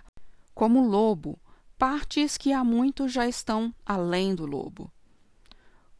como 0.54 0.86
lobo, 0.86 1.38
partes 1.78 2.38
que 2.38 2.52
há 2.52 2.64
muito 2.64 3.06
já 3.08 3.28
estão 3.28 3.74
além 3.84 4.34
do 4.34 4.46
lobo. 4.46 4.90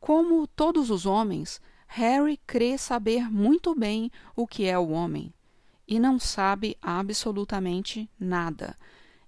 Como 0.01 0.47
todos 0.47 0.91
os 0.91 1.05
homens, 1.05 1.61
Harry 1.87 2.41
crê 2.47 2.79
saber 2.79 3.31
muito 3.31 3.75
bem 3.75 4.11
o 4.35 4.47
que 4.47 4.65
é 4.65 4.79
o 4.79 4.89
homem 4.89 5.33
e 5.87 6.01
não 6.01 6.19
sabe 6.19 6.77
absolutamente 6.83 8.11
nada, 8.19 8.77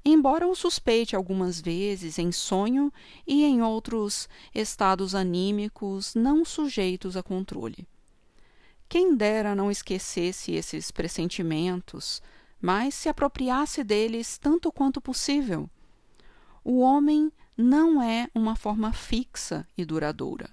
embora 0.05 0.47
o 0.47 0.57
suspeite 0.57 1.15
algumas 1.15 1.61
vezes 1.61 2.19
em 2.19 2.33
sonho 2.33 2.93
e 3.27 3.45
em 3.45 3.63
outros 3.63 4.29
estados 4.55 5.15
anímicos 5.15 6.15
não 6.15 6.45
sujeitos 6.45 7.17
a 7.17 7.23
controle. 7.23 7.87
Quem 8.89 9.15
dera 9.15 9.55
não 9.55 9.71
esquecesse 9.71 10.53
esses 10.53 10.91
pressentimentos, 10.91 12.23
mas 12.61 12.95
se 12.95 13.09
apropriasse 13.09 13.85
deles 13.85 14.39
tanto 14.39 14.73
quanto 14.73 15.01
possível. 15.01 15.69
O 16.71 16.81
homem 16.81 17.33
não 17.57 18.03
é 18.03 18.29
uma 18.35 18.55
forma 18.55 18.93
fixa 18.93 19.67
e 19.75 19.87
duradoura. 19.87 20.51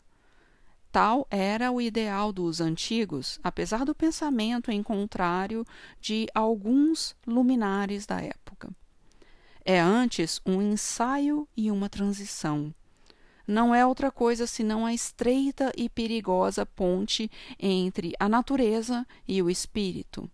Tal 0.89 1.27
era 1.29 1.73
o 1.73 1.81
ideal 1.81 2.31
dos 2.31 2.61
antigos, 2.61 3.37
apesar 3.43 3.83
do 3.83 3.93
pensamento 3.93 4.71
em 4.71 4.81
contrário 4.81 5.65
de 5.99 6.25
alguns 6.33 7.17
luminares 7.27 8.05
da 8.05 8.21
época. 8.21 8.69
É 9.65 9.77
antes 9.77 10.39
um 10.45 10.61
ensaio 10.61 11.45
e 11.53 11.69
uma 11.69 11.89
transição. 11.89 12.73
Não 13.45 13.75
é 13.75 13.85
outra 13.85 14.09
coisa 14.09 14.47
senão 14.47 14.85
a 14.85 14.93
estreita 14.93 15.73
e 15.75 15.89
perigosa 15.89 16.65
ponte 16.65 17.29
entre 17.59 18.13
a 18.17 18.29
natureza 18.29 19.05
e 19.27 19.41
o 19.41 19.49
espírito. 19.49 20.31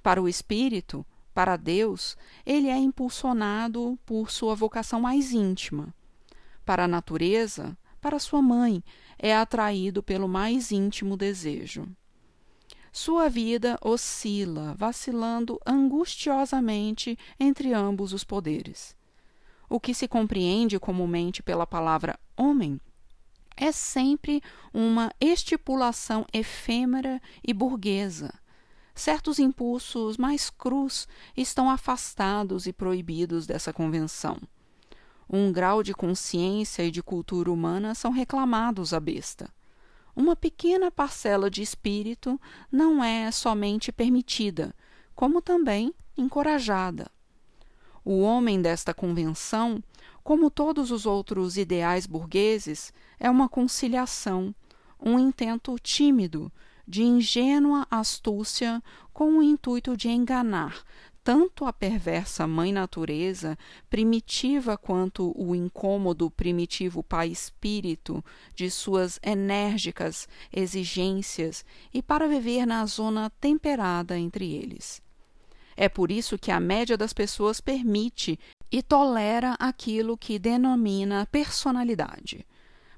Para 0.00 0.22
o 0.22 0.28
espírito, 0.28 1.04
para 1.38 1.56
Deus, 1.56 2.16
ele 2.44 2.66
é 2.66 2.76
impulsionado 2.76 3.96
por 4.04 4.28
sua 4.28 4.56
vocação 4.56 5.00
mais 5.00 5.30
íntima. 5.30 5.94
Para 6.64 6.86
a 6.86 6.88
natureza, 6.88 7.78
para 8.00 8.18
sua 8.18 8.42
mãe, 8.42 8.82
é 9.16 9.36
atraído 9.36 10.02
pelo 10.02 10.26
mais 10.26 10.72
íntimo 10.72 11.16
desejo. 11.16 11.86
Sua 12.92 13.28
vida 13.28 13.78
oscila, 13.80 14.74
vacilando 14.76 15.60
angustiosamente 15.64 17.16
entre 17.38 17.72
ambos 17.72 18.12
os 18.12 18.24
poderes. 18.24 18.96
O 19.70 19.78
que 19.78 19.94
se 19.94 20.08
compreende 20.08 20.76
comumente 20.80 21.40
pela 21.40 21.68
palavra 21.68 22.18
homem 22.36 22.80
é 23.56 23.70
sempre 23.70 24.42
uma 24.74 25.12
estipulação 25.20 26.26
efêmera 26.32 27.22
e 27.46 27.54
burguesa. 27.54 28.34
Certos 28.98 29.38
impulsos 29.38 30.16
mais 30.16 30.50
crus 30.50 31.08
estão 31.36 31.70
afastados 31.70 32.66
e 32.66 32.72
proibidos 32.72 33.46
dessa 33.46 33.72
convenção 33.72 34.38
um 35.30 35.52
grau 35.52 35.82
de 35.82 35.92
consciência 35.92 36.82
e 36.82 36.90
de 36.90 37.02
cultura 37.02 37.52
humana 37.52 37.94
são 37.94 38.10
reclamados 38.10 38.94
à 38.94 39.00
besta. 39.00 39.50
Uma 40.16 40.34
pequena 40.34 40.90
parcela 40.90 41.50
de 41.50 41.62
espírito 41.62 42.40
não 42.72 43.04
é 43.04 43.30
somente 43.30 43.92
permitida, 43.92 44.74
como 45.14 45.42
também 45.42 45.94
encorajada. 46.16 47.10
O 48.04 48.20
homem 48.20 48.62
desta 48.62 48.94
convenção, 48.94 49.82
como 50.24 50.50
todos 50.50 50.90
os 50.90 51.04
outros 51.04 51.58
ideais 51.58 52.06
burgueses, 52.06 52.92
é 53.20 53.28
uma 53.30 53.48
conciliação, 53.48 54.54
um 54.98 55.18
intento 55.18 55.78
tímido, 55.78 56.50
de 56.88 57.02
ingênua 57.02 57.86
astúcia 57.90 58.82
com 59.12 59.38
o 59.38 59.42
intuito 59.42 59.94
de 59.94 60.08
enganar, 60.08 60.82
tanto 61.22 61.66
a 61.66 61.72
perversa 61.72 62.46
mãe 62.46 62.72
natureza, 62.72 63.58
primitiva 63.90 64.78
quanto 64.78 65.34
o 65.36 65.54
incômodo 65.54 66.30
primitivo 66.30 67.02
pai 67.02 67.28
espírito 67.28 68.24
de 68.54 68.70
suas 68.70 69.20
enérgicas 69.22 70.26
exigências 70.50 71.62
e 71.92 72.00
para 72.00 72.26
viver 72.26 72.64
na 72.64 72.86
zona 72.86 73.28
temperada 73.38 74.18
entre 74.18 74.54
eles. 74.54 75.02
É 75.76 75.90
por 75.90 76.10
isso 76.10 76.38
que 76.38 76.50
a 76.50 76.58
média 76.58 76.96
das 76.96 77.12
pessoas 77.12 77.60
permite 77.60 78.38
e 78.72 78.82
tolera 78.82 79.54
aquilo 79.60 80.16
que 80.16 80.38
denomina 80.38 81.28
personalidade 81.30 82.46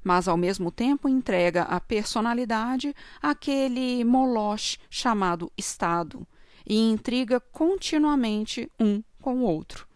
mas 0.02 0.28
ao 0.28 0.36
mesmo 0.36 0.70
tempo 0.70 1.08
entrega 1.08 1.62
a 1.62 1.80
personalidade 1.80 2.94
àquele 3.20 4.04
moloch 4.04 4.78
chamado 4.88 5.50
Estado, 5.56 6.26
e 6.66 6.78
intriga 6.78 7.40
continuamente 7.40 8.70
um 8.78 9.02
com 9.20 9.38
o 9.38 9.42
outro. 9.42 9.86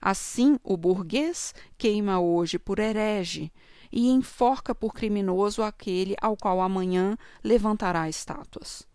Assim, 0.00 0.58
o 0.64 0.76
burguês 0.76 1.54
queima 1.76 2.18
hoje 2.20 2.58
por 2.58 2.78
herege 2.78 3.52
e 3.92 4.08
enforca 4.08 4.74
por 4.74 4.94
criminoso 4.94 5.62
aquele 5.62 6.14
ao 6.20 6.36
qual 6.36 6.60
amanhã 6.60 7.18
levantará 7.42 8.08
estátuas. 8.08 8.86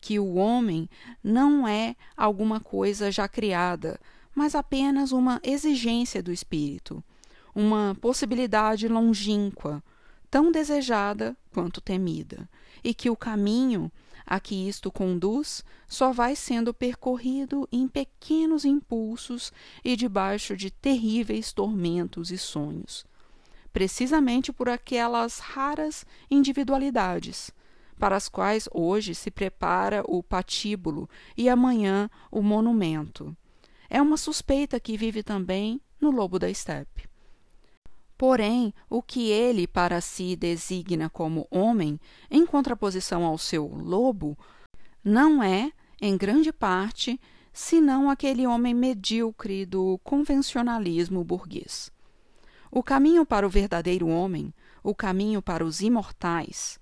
Que 0.00 0.18
o 0.20 0.34
homem 0.34 0.88
não 1.24 1.66
é 1.66 1.96
alguma 2.16 2.60
coisa 2.60 3.10
já 3.10 3.26
criada, 3.26 3.98
mas 4.34 4.54
apenas 4.54 5.10
uma 5.10 5.40
exigência 5.42 6.22
do 6.22 6.30
espírito, 6.30 7.02
uma 7.56 7.96
possibilidade 8.02 8.86
longínqua, 8.86 9.82
tão 10.30 10.52
desejada 10.52 11.34
quanto 11.54 11.80
temida, 11.80 12.46
e 12.84 12.92
que 12.92 13.08
o 13.08 13.16
caminho 13.16 13.90
a 14.26 14.38
que 14.38 14.68
isto 14.68 14.92
conduz 14.92 15.64
só 15.88 16.12
vai 16.12 16.36
sendo 16.36 16.74
percorrido 16.74 17.66
em 17.72 17.88
pequenos 17.88 18.66
impulsos 18.66 19.50
e 19.82 19.96
debaixo 19.96 20.54
de 20.54 20.70
terríveis 20.70 21.50
tormentos 21.50 22.30
e 22.30 22.36
sonhos, 22.36 23.06
precisamente 23.72 24.52
por 24.52 24.68
aquelas 24.68 25.38
raras 25.38 26.04
individualidades 26.30 27.50
para 27.98 28.16
as 28.16 28.28
quais 28.28 28.68
hoje 28.70 29.14
se 29.14 29.30
prepara 29.30 30.04
o 30.06 30.22
patíbulo 30.22 31.08
e 31.34 31.48
amanhã 31.48 32.10
o 32.30 32.42
monumento. 32.42 33.34
É 33.88 34.02
uma 34.02 34.18
suspeita 34.18 34.78
que 34.78 34.98
vive 34.98 35.22
também 35.22 35.80
no 35.98 36.10
lobo 36.10 36.38
da 36.38 36.50
estepe. 36.50 37.15
Porém, 38.16 38.72
o 38.88 39.02
que 39.02 39.30
ele 39.30 39.66
para 39.66 40.00
si 40.00 40.34
designa 40.36 41.10
como 41.10 41.46
homem, 41.50 42.00
em 42.30 42.46
contraposição 42.46 43.24
ao 43.24 43.36
seu 43.36 43.66
lobo, 43.66 44.38
não 45.04 45.42
é, 45.42 45.70
em 46.00 46.16
grande 46.16 46.52
parte, 46.52 47.20
senão 47.52 48.10
aquele 48.10 48.46
homem 48.46 48.74
medíocre 48.74 49.66
do 49.66 49.98
convencionalismo 50.02 51.22
burguês. 51.22 51.90
O 52.70 52.82
caminho 52.82 53.24
para 53.24 53.46
o 53.46 53.50
verdadeiro 53.50 54.08
homem, 54.08 54.52
o 54.82 54.94
caminho 54.94 55.42
para 55.42 55.64
os 55.64 55.80
imortais, 55.80 56.78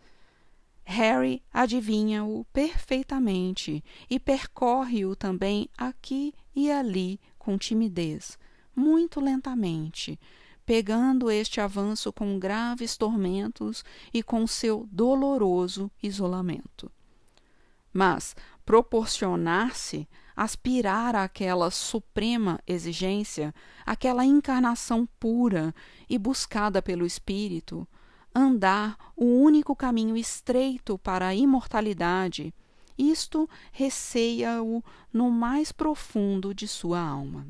Harry 0.84 1.42
adivinha-o 1.52 2.44
perfeitamente 2.52 3.82
e 4.08 4.20
percorre-o 4.20 5.16
também 5.16 5.68
aqui 5.76 6.34
e 6.54 6.70
ali 6.70 7.18
com 7.38 7.56
timidez, 7.56 8.38
muito 8.76 9.20
lentamente, 9.20 10.18
pegando 10.64 11.30
este 11.30 11.60
avanço 11.60 12.12
com 12.12 12.38
graves 12.38 12.96
tormentos 12.96 13.84
e 14.12 14.22
com 14.22 14.46
seu 14.46 14.88
doloroso 14.90 15.90
isolamento. 16.02 16.90
Mas 17.92 18.34
proporcionar-se, 18.64 20.08
aspirar 20.34 21.14
àquela 21.14 21.70
suprema 21.70 22.58
exigência, 22.66 23.54
aquela 23.84 24.24
encarnação 24.24 25.06
pura 25.20 25.74
e 26.08 26.18
buscada 26.18 26.82
pelo 26.82 27.06
Espírito, 27.06 27.86
andar 28.34 28.96
o 29.14 29.24
único 29.24 29.76
caminho 29.76 30.16
estreito 30.16 30.98
para 30.98 31.28
a 31.28 31.34
imortalidade, 31.34 32.52
isto 32.98 33.48
receia-o 33.70 34.82
no 35.12 35.30
mais 35.30 35.70
profundo 35.70 36.54
de 36.54 36.66
sua 36.66 37.00
alma 37.00 37.46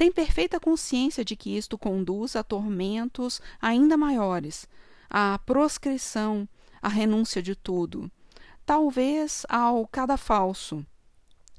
tem 0.00 0.10
perfeita 0.10 0.58
consciência 0.58 1.22
de 1.22 1.36
que 1.36 1.54
isto 1.54 1.76
conduz 1.76 2.34
a 2.34 2.42
tormentos 2.42 3.38
ainda 3.60 3.98
maiores, 3.98 4.66
à 5.10 5.38
proscrição, 5.44 6.48
à 6.80 6.88
renúncia 6.88 7.42
de 7.42 7.54
tudo, 7.54 8.10
talvez 8.64 9.44
ao 9.46 9.86
cadafalso. 9.86 10.86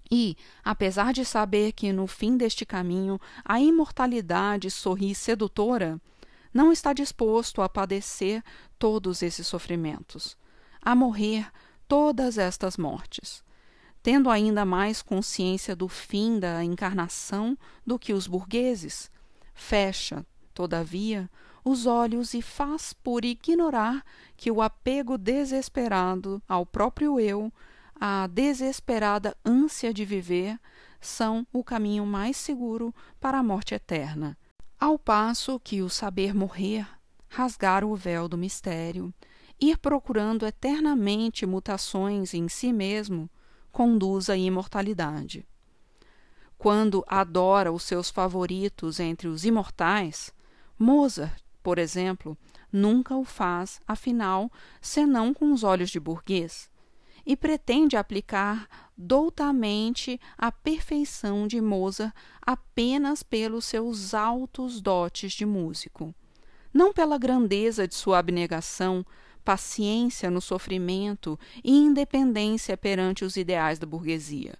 E, 0.09 0.35
apesar 0.63 1.13
de 1.13 1.23
saber 1.23 1.73
que 1.73 1.93
no 1.93 2.07
fim 2.07 2.35
deste 2.35 2.65
caminho 2.65 3.21
a 3.45 3.61
imortalidade 3.61 4.71
sorri 4.71 5.13
sedutora, 5.13 6.01
não 6.51 6.71
está 6.71 6.93
disposto 6.93 7.61
a 7.61 7.69
padecer 7.69 8.43
todos 8.79 9.21
esses 9.21 9.45
sofrimentos, 9.45 10.35
a 10.81 10.95
morrer 10.95 11.47
todas 11.87 12.39
estas 12.39 12.75
mortes 12.75 13.43
tendo 14.03 14.29
ainda 14.29 14.65
mais 14.65 15.01
consciência 15.01 15.75
do 15.75 15.87
fim 15.87 16.39
da 16.39 16.63
encarnação 16.63 17.57
do 17.85 17.99
que 17.99 18.13
os 18.13 18.27
burgueses, 18.27 19.11
fecha, 19.53 20.25
todavia, 20.53 21.29
os 21.63 21.85
olhos 21.85 22.33
e 22.33 22.41
faz 22.41 22.93
por 22.93 23.23
ignorar 23.23 24.03
que 24.35 24.49
o 24.49 24.61
apego 24.61 25.17
desesperado 25.17 26.41
ao 26.47 26.65
próprio 26.65 27.19
eu, 27.19 27.53
a 27.99 28.25
desesperada 28.27 29.37
ânsia 29.45 29.93
de 29.93 30.03
viver 30.03 30.59
são 30.99 31.45
o 31.53 31.63
caminho 31.63 32.05
mais 32.05 32.37
seguro 32.37 32.93
para 33.19 33.37
a 33.37 33.43
morte 33.43 33.75
eterna, 33.75 34.37
ao 34.79 34.97
passo 34.97 35.59
que 35.59 35.81
o 35.83 35.89
saber 35.89 36.33
morrer, 36.33 36.87
rasgar 37.27 37.83
o 37.83 37.95
véu 37.95 38.27
do 38.27 38.37
mistério, 38.37 39.13
ir 39.59 39.77
procurando 39.77 40.45
eternamente 40.45 41.45
mutações 41.45 42.33
em 42.33 42.47
si 42.49 42.73
mesmo, 42.73 43.29
conduz 43.71 44.29
à 44.29 44.35
imortalidade. 44.35 45.45
Quando 46.57 47.03
adora 47.07 47.71
os 47.71 47.83
seus 47.83 48.09
favoritos 48.09 48.99
entre 48.99 49.27
os 49.27 49.45
imortais, 49.45 50.31
Mozart, 50.77 51.41
por 51.63 51.79
exemplo, 51.79 52.37
nunca 52.71 53.15
o 53.15 53.23
faz, 53.23 53.81
afinal, 53.87 54.51
senão 54.79 55.33
com 55.33 55.51
os 55.51 55.63
olhos 55.63 55.89
de 55.89 55.99
burguês, 55.99 56.69
e 57.25 57.35
pretende 57.35 57.95
aplicar 57.95 58.67
doutamente 58.97 60.19
a 60.37 60.51
perfeição 60.51 61.47
de 61.47 61.61
Mozart 61.61 62.13
apenas 62.41 63.23
pelos 63.23 63.65
seus 63.65 64.13
altos 64.13 64.81
dotes 64.81 65.33
de 65.33 65.45
músico, 65.45 66.13
não 66.73 66.93
pela 66.93 67.17
grandeza 67.17 67.87
de 67.87 67.95
sua 67.95 68.19
abnegação, 68.19 69.05
paciência 69.43 70.29
no 70.29 70.41
sofrimento 70.41 71.39
e 71.63 71.71
independência 71.71 72.77
perante 72.77 73.25
os 73.25 73.35
ideais 73.35 73.79
da 73.79 73.85
burguesia, 73.85 74.57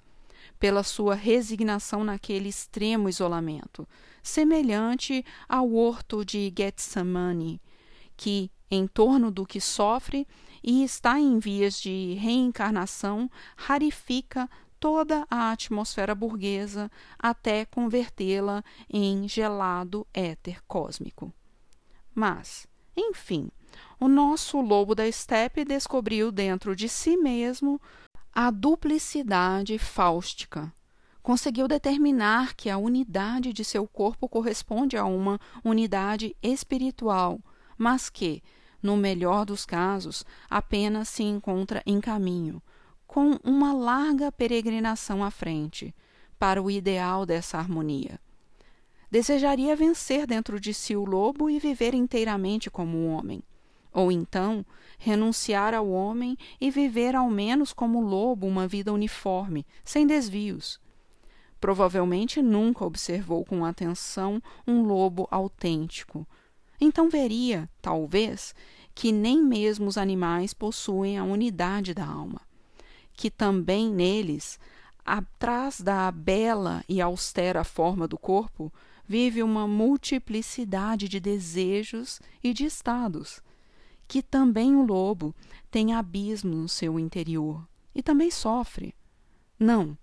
pela 0.60 0.84
sua 0.84 1.16
resignação 1.16 2.04
naquele 2.04 2.50
extremo 2.50 3.10
isolamento, 3.10 3.88
semelhante 4.22 5.26
ao 5.48 5.74
horto 5.74 6.24
de 6.26 6.54
Getsemane, 6.56 7.62
que, 8.16 8.52
em 8.70 8.88
torno 8.88 9.32
do 9.32 9.46
que 9.46 9.60
sofre 9.60 10.28
e 10.64 10.84
está 10.84 11.20
em 11.20 11.40
vias 11.40 11.80
de 11.82 12.14
reencarnação, 12.20 13.30
rarifica 13.56 14.50
toda 14.80 15.26
a 15.30 15.52
atmosfera 15.52 16.16
burguesa 16.16 16.90
até 17.18 17.66
convertê-la 17.66 18.64
em 18.90 19.28
gelado 19.28 20.08
éter 20.14 20.62
cósmico. 20.68 21.32
Mas, 22.14 22.68
enfim, 22.98 23.50
o 24.00 24.08
nosso 24.08 24.60
lobo 24.60 24.96
da 24.96 25.08
estepe 25.08 25.64
descobriu 25.64 26.32
dentro 26.32 26.76
de 26.76 26.90
si 26.90 27.16
mesmo 27.16 27.80
a 28.34 28.50
duplicidade 28.50 29.78
fáustica. 29.78 30.74
Conseguiu 31.22 31.68
determinar 31.68 32.56
que 32.56 32.70
a 32.70 32.78
unidade 32.78 33.54
de 33.54 33.64
seu 33.64 33.88
corpo 33.88 34.28
corresponde 34.28 34.98
a 34.98 35.06
uma 35.06 35.40
unidade 35.64 36.36
espiritual, 36.42 37.40
mas 37.78 38.10
que, 38.10 38.42
no 38.82 38.98
melhor 38.98 39.46
dos 39.46 39.66
casos, 39.66 40.26
apenas 40.50 41.10
se 41.10 41.22
encontra 41.22 41.84
em 41.86 42.02
caminho, 42.02 42.62
com 43.06 43.38
uma 43.44 43.72
larga 43.72 44.32
peregrinação 44.32 45.24
à 45.24 45.30
frente, 45.30 45.94
para 46.40 46.62
o 46.62 46.72
ideal 46.72 47.24
dessa 47.26 47.60
harmonia. 47.60 48.20
Desejaria 49.12 49.76
vencer 49.76 50.26
dentro 50.26 50.60
de 50.60 50.74
si 50.74 50.96
o 50.96 51.06
lobo 51.06 51.50
e 51.50 51.60
viver 51.60 51.94
inteiramente 51.94 52.72
como 52.72 52.98
um 52.98 53.14
homem 53.14 53.44
ou 53.94 54.12
então 54.12 54.66
renunciar 54.98 55.74
ao 55.74 55.90
homem 55.90 56.38
e 56.60 56.70
viver 56.70 57.16
ao 57.16 57.30
menos 57.30 57.74
como 57.74 58.00
lobo 58.00 58.46
uma 58.46 58.68
vida 58.68 58.94
uniforme, 58.94 59.66
sem 59.84 60.06
desvios. 60.06 60.80
Provavelmente 61.60 62.42
nunca 62.42 62.86
observou 62.86 63.44
com 63.44 63.66
atenção 63.66 64.42
um 64.68 64.84
lobo 64.84 65.28
autêntico. 65.32 66.28
Então 66.80 67.10
veria, 67.10 67.70
talvez, 67.82 68.54
que 68.94 69.12
nem 69.12 69.44
mesmo 69.44 69.88
os 69.88 69.98
animais 69.98 70.54
possuem 70.54 71.18
a 71.18 71.24
unidade 71.24 71.94
da 71.94 72.06
alma, 72.06 72.42
que 73.14 73.30
também 73.30 73.90
neles, 73.90 74.60
atrás 75.04 75.82
da 75.82 76.12
bela 76.12 76.84
e 76.88 77.02
austera 77.02 77.64
forma 77.64 78.08
do 78.08 78.18
corpo, 78.18 78.72
vive 79.08 79.42
uma 79.42 79.68
multiplicidade 79.68 81.10
de 81.10 81.20
desejos 81.20 82.20
e 82.44 82.54
de 82.54 82.66
estados 82.66 83.42
que 84.12 84.22
também 84.22 84.76
o 84.76 84.86
lobo 84.86 85.34
tem 85.72 85.94
abismo 85.94 86.54
no 86.54 86.68
seu 86.68 87.00
interior 87.00 87.66
e 87.96 88.04
também 88.04 88.30
sofre. 88.30 88.94
Não, 89.58 89.98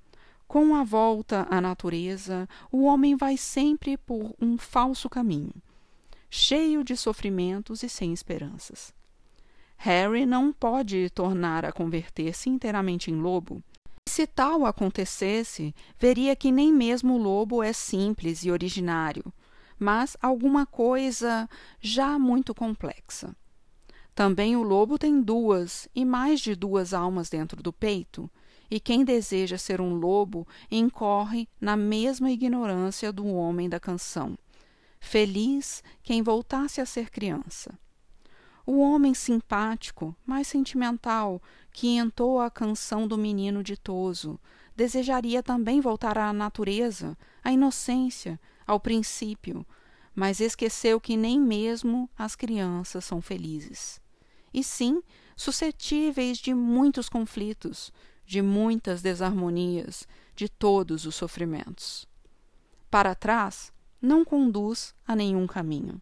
com 0.47 0.75
a 0.75 0.83
volta 0.83 1.47
à 1.51 1.61
natureza, 1.61 2.49
o 2.73 2.85
homem 2.85 3.14
vai 3.16 3.37
sempre 3.37 3.99
por 3.99 4.35
um 4.40 4.57
falso 4.57 5.11
caminho, 5.11 5.53
cheio 6.31 6.83
de 6.83 6.97
sofrimentos 6.97 7.83
e 7.83 7.88
sem 7.90 8.11
esperanças. 8.11 8.94
Harry 9.77 10.25
não 10.25 10.55
pode 10.55 11.11
tornar 11.11 11.66
a 11.66 11.71
converter-se 11.71 12.49
inteiramente 12.49 13.11
em 13.11 13.21
lobo. 13.21 13.62
Se 14.09 14.27
tal 14.27 14.64
acontecesse, 14.64 15.75
veria 15.99 16.35
que 16.35 16.51
nem 16.51 16.73
mesmo 16.73 17.16
o 17.16 17.23
lobo 17.23 17.62
é 17.62 17.75
simples 17.75 18.42
e 18.42 18.51
originário, 18.51 19.31
mas 19.79 20.16
alguma 20.23 20.64
coisa 20.64 21.47
já 21.79 22.18
muito 22.18 22.55
complexa. 22.55 23.37
Também 24.18 24.57
o 24.57 24.64
lobo 24.64 24.98
tem 24.98 25.22
duas 25.22 25.88
e 25.94 26.04
mais 26.04 26.40
de 26.40 26.57
duas 26.57 26.92
almas 26.92 27.31
dentro 27.31 27.62
do 27.62 27.72
peito, 27.72 28.28
e 28.68 28.81
quem 28.81 29.04
deseja 29.04 29.57
ser 29.57 29.81
um 29.81 29.94
lobo 29.94 30.44
incorre 30.68 31.48
na 31.61 31.76
mesma 31.76 32.28
ignorância 32.28 33.12
do 33.12 33.24
homem 33.28 33.68
da 33.68 33.78
canção. 33.78 34.37
Feliz 34.98 35.85
quem 36.02 36.20
voltasse 36.20 36.81
a 36.81 36.85
ser 36.85 37.11
criança. 37.11 37.78
O 38.66 38.81
homem 38.81 39.14
simpático, 39.14 40.12
mais 40.26 40.48
sentimental, 40.48 41.40
que 41.72 41.87
entoa 41.96 42.46
a 42.46 42.50
canção 42.50 43.07
do 43.07 43.16
menino 43.16 43.62
ditoso, 43.62 44.37
desejaria 44.74 45.44
também 45.44 45.81
voltar 45.81 46.18
à 46.18 46.33
natureza, 46.33 47.16
à 47.44 47.52
inocência, 47.52 48.40
ao 48.66 48.81
princípio, 48.81 49.64
mas 50.12 50.40
esqueceu 50.40 51.00
que 51.00 51.16
nem 51.16 51.40
mesmo 51.40 52.11
as 52.18 52.35
crianças 52.35 53.04
são 53.04 53.22
felizes 53.22 54.00
e 54.52 54.62
sim 54.62 55.02
suscetíveis 55.37 56.38
de 56.38 56.52
muitos 56.52 57.08
conflitos, 57.08 57.92
de 58.26 58.42
muitas 58.42 59.02
desarmonias, 59.02 60.06
de 60.34 60.48
todos 60.48 61.06
os 61.06 61.14
sofrimentos. 61.14 62.06
Para 62.90 63.14
trás 63.14 63.72
não 64.00 64.24
conduz 64.24 64.94
a 65.06 65.16
nenhum 65.16 65.46
caminho, 65.46 66.00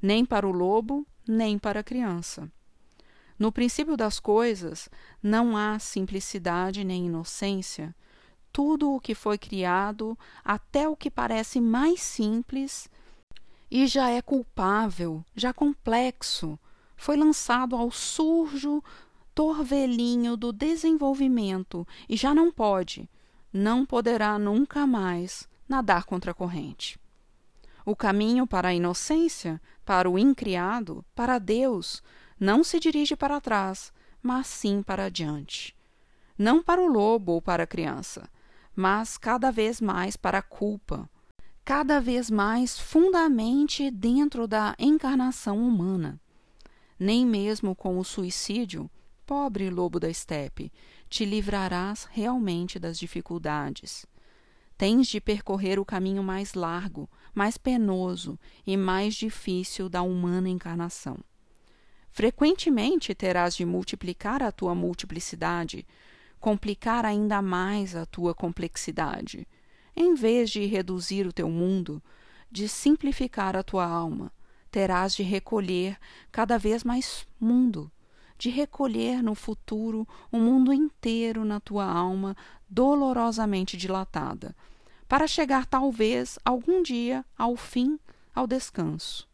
nem 0.00 0.24
para 0.24 0.46
o 0.46 0.52
lobo, 0.52 1.06
nem 1.26 1.58
para 1.58 1.80
a 1.80 1.84
criança. 1.84 2.50
No 3.38 3.52
princípio 3.52 3.96
das 3.96 4.18
coisas 4.18 4.88
não 5.22 5.56
há 5.56 5.78
simplicidade 5.78 6.82
nem 6.82 7.06
inocência. 7.06 7.94
Tudo 8.52 8.92
o 8.92 9.00
que 9.00 9.14
foi 9.14 9.38
criado, 9.38 10.18
até 10.44 10.88
o 10.88 10.96
que 10.96 11.10
parece 11.10 11.60
mais 11.60 12.00
simples, 12.00 12.88
e 13.70 13.86
já 13.86 14.10
é 14.10 14.20
culpável, 14.20 15.24
já 15.36 15.52
complexo, 15.52 16.58
foi 16.98 17.16
lançado 17.16 17.76
ao 17.76 17.90
surjo 17.92 18.82
torvelinho 19.32 20.36
do 20.36 20.52
desenvolvimento 20.52 21.86
e 22.08 22.16
já 22.16 22.34
não 22.34 22.50
pode, 22.50 23.08
não 23.52 23.86
poderá 23.86 24.36
nunca 24.36 24.84
mais 24.84 25.48
nadar 25.68 26.04
contra 26.04 26.32
a 26.32 26.34
corrente. 26.34 26.98
O 27.86 27.94
caminho 27.94 28.48
para 28.48 28.68
a 28.68 28.74
inocência, 28.74 29.62
para 29.84 30.10
o 30.10 30.18
incriado, 30.18 31.04
para 31.14 31.38
Deus, 31.38 32.02
não 32.38 32.64
se 32.64 32.80
dirige 32.80 33.14
para 33.14 33.40
trás, 33.40 33.92
mas 34.20 34.48
sim 34.48 34.82
para 34.82 35.04
adiante. 35.04 35.76
Não 36.36 36.60
para 36.60 36.82
o 36.82 36.88
lobo 36.88 37.32
ou 37.32 37.40
para 37.40 37.62
a 37.62 37.66
criança, 37.66 38.28
mas 38.74 39.16
cada 39.16 39.52
vez 39.52 39.80
mais 39.80 40.16
para 40.16 40.38
a 40.38 40.42
culpa, 40.42 41.08
cada 41.64 42.00
vez 42.00 42.28
mais 42.28 42.76
fundamente 42.76 43.88
dentro 43.88 44.48
da 44.48 44.74
encarnação 44.80 45.58
humana 45.58 46.20
nem 46.98 47.24
mesmo 47.24 47.74
com 47.74 47.98
o 47.98 48.04
suicídio, 48.04 48.90
pobre 49.26 49.68
lobo 49.70 50.00
da 50.00 50.08
estepe, 50.08 50.72
te 51.08 51.24
livrarás 51.24 52.08
realmente 52.10 52.78
das 52.78 52.98
dificuldades. 52.98 54.06
Tens 54.76 55.06
de 55.06 55.20
percorrer 55.20 55.78
o 55.78 55.84
caminho 55.84 56.22
mais 56.22 56.54
largo, 56.54 57.08
mais 57.34 57.58
penoso 57.58 58.38
e 58.66 58.76
mais 58.76 59.14
difícil 59.14 59.88
da 59.88 60.02
humana 60.02 60.48
encarnação. 60.48 61.18
Frequentemente 62.10 63.14
terás 63.14 63.54
de 63.54 63.64
multiplicar 63.64 64.42
a 64.42 64.50
tua 64.50 64.74
multiplicidade, 64.74 65.86
complicar 66.40 67.04
ainda 67.04 67.42
mais 67.42 67.94
a 67.94 68.06
tua 68.06 68.34
complexidade, 68.34 69.46
em 69.94 70.14
vez 70.14 70.50
de 70.50 70.64
reduzir 70.64 71.26
o 71.26 71.32
teu 71.32 71.50
mundo, 71.50 72.02
de 72.50 72.68
simplificar 72.68 73.56
a 73.56 73.62
tua 73.62 73.84
alma, 73.84 74.32
terás 74.70 75.14
de 75.14 75.22
recolher 75.22 75.98
cada 76.30 76.58
vez 76.58 76.84
mais 76.84 77.26
mundo, 77.40 77.90
de 78.38 78.50
recolher 78.50 79.22
no 79.22 79.34
futuro 79.34 80.06
o 80.30 80.38
mundo 80.38 80.72
inteiro 80.72 81.44
na 81.44 81.58
tua 81.58 81.84
alma 81.84 82.36
dolorosamente 82.68 83.76
dilatada, 83.76 84.54
para 85.08 85.26
chegar 85.26 85.66
talvez 85.66 86.38
algum 86.44 86.82
dia 86.82 87.24
ao 87.36 87.56
fim, 87.56 87.98
ao 88.34 88.46
descanso. 88.46 89.28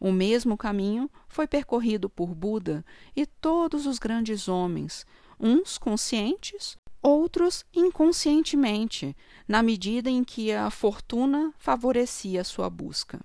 O 0.00 0.10
mesmo 0.10 0.56
caminho 0.56 1.10
foi 1.28 1.46
percorrido 1.46 2.08
por 2.08 2.34
Buda 2.34 2.84
e 3.14 3.24
todos 3.26 3.86
os 3.86 3.98
grandes 3.98 4.48
homens, 4.48 5.06
uns 5.38 5.78
conscientes, 5.78 6.76
outros 7.00 7.64
inconscientemente, 7.74 9.16
na 9.46 9.62
medida 9.62 10.08
em 10.08 10.24
que 10.24 10.52
a 10.52 10.70
fortuna 10.70 11.52
favorecia 11.58 12.44
sua 12.44 12.70
busca. 12.70 13.20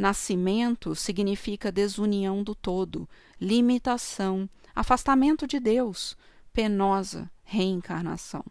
Nascimento 0.00 0.94
significa 0.94 1.70
desunião 1.70 2.42
do 2.42 2.54
todo, 2.54 3.06
limitação, 3.38 4.48
afastamento 4.74 5.46
de 5.46 5.60
Deus, 5.60 6.16
penosa 6.54 7.30
reencarnação. 7.44 8.42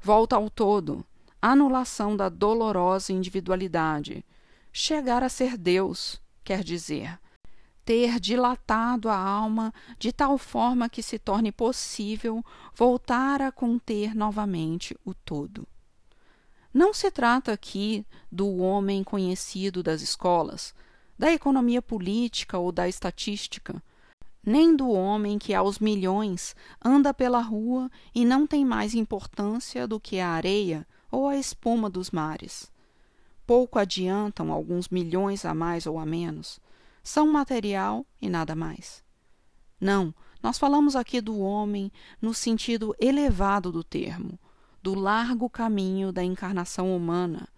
Volta 0.00 0.36
ao 0.36 0.48
todo, 0.48 1.04
anulação 1.42 2.16
da 2.16 2.28
dolorosa 2.28 3.12
individualidade. 3.12 4.24
Chegar 4.72 5.24
a 5.24 5.28
ser 5.28 5.56
Deus, 5.58 6.22
quer 6.44 6.62
dizer, 6.62 7.18
ter 7.84 8.20
dilatado 8.20 9.08
a 9.08 9.18
alma 9.18 9.74
de 9.98 10.12
tal 10.12 10.38
forma 10.38 10.88
que 10.88 11.02
se 11.02 11.18
torne 11.18 11.50
possível 11.50 12.40
voltar 12.72 13.42
a 13.42 13.50
conter 13.50 14.14
novamente 14.14 14.96
o 15.04 15.12
todo. 15.12 15.66
Não 16.76 16.92
se 16.92 17.10
trata 17.10 17.54
aqui 17.54 18.04
do 18.30 18.58
homem 18.58 19.02
conhecido 19.02 19.82
das 19.82 20.02
escolas, 20.02 20.74
da 21.18 21.32
economia 21.32 21.80
política 21.80 22.58
ou 22.58 22.70
da 22.70 22.86
estatística, 22.86 23.82
nem 24.44 24.76
do 24.76 24.90
homem 24.90 25.38
que 25.38 25.54
aos 25.54 25.78
milhões 25.78 26.54
anda 26.84 27.14
pela 27.14 27.40
rua 27.40 27.90
e 28.14 28.26
não 28.26 28.46
tem 28.46 28.62
mais 28.62 28.94
importância 28.94 29.88
do 29.88 29.98
que 29.98 30.20
a 30.20 30.28
areia 30.28 30.86
ou 31.10 31.26
a 31.26 31.38
espuma 31.38 31.88
dos 31.88 32.10
mares. 32.10 32.70
Pouco 33.46 33.78
adiantam 33.78 34.52
alguns 34.52 34.90
milhões 34.90 35.46
a 35.46 35.54
mais 35.54 35.86
ou 35.86 35.98
a 35.98 36.04
menos. 36.04 36.60
São 37.02 37.26
material 37.26 38.04
e 38.20 38.28
nada 38.28 38.54
mais. 38.54 39.02
Não, 39.80 40.14
nós 40.42 40.58
falamos 40.58 40.94
aqui 40.94 41.22
do 41.22 41.38
homem 41.38 41.90
no 42.20 42.34
sentido 42.34 42.94
elevado 43.00 43.72
do 43.72 43.82
termo, 43.82 44.38
do 44.86 44.94
largo 44.94 45.50
caminho 45.50 46.12
da 46.12 46.22
encarnação 46.22 46.96
humana, 46.96 47.48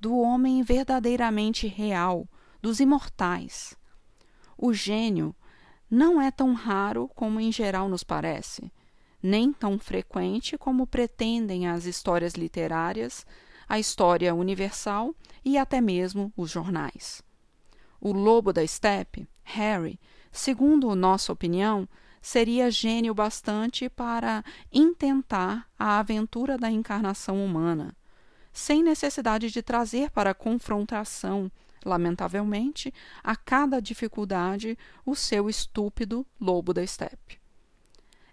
do 0.00 0.18
homem 0.18 0.62
verdadeiramente 0.62 1.66
real, 1.66 2.26
dos 2.62 2.80
imortais. 2.80 3.76
O 4.56 4.72
gênio 4.72 5.36
não 5.90 6.22
é 6.22 6.30
tão 6.30 6.54
raro 6.54 7.06
como 7.14 7.38
em 7.38 7.52
geral 7.52 7.86
nos 7.86 8.02
parece, 8.02 8.72
nem 9.22 9.52
tão 9.52 9.78
frequente 9.78 10.56
como 10.56 10.86
pretendem 10.86 11.68
as 11.68 11.84
histórias 11.84 12.32
literárias, 12.32 13.26
a 13.68 13.78
história 13.78 14.34
universal 14.34 15.14
e 15.44 15.58
até 15.58 15.82
mesmo 15.82 16.32
os 16.34 16.50
jornais. 16.50 17.22
O 18.00 18.10
lobo 18.10 18.54
da 18.54 18.66
steppe, 18.66 19.28
Harry, 19.42 20.00
segundo 20.32 20.94
nossa 20.94 21.30
opinião, 21.30 21.86
seria 22.20 22.70
gênio 22.70 23.14
bastante 23.14 23.88
para 23.88 24.44
intentar 24.72 25.66
a 25.78 25.98
aventura 25.98 26.58
da 26.58 26.70
encarnação 26.70 27.44
humana, 27.44 27.96
sem 28.52 28.82
necessidade 28.82 29.50
de 29.50 29.62
trazer 29.62 30.10
para 30.10 30.34
confrontação, 30.34 31.50
lamentavelmente, 31.84 32.92
a 33.22 33.34
cada 33.34 33.80
dificuldade 33.80 34.76
o 35.04 35.14
seu 35.14 35.48
estúpido 35.48 36.26
lobo 36.40 36.74
da 36.74 36.82
estepe. 36.82 37.40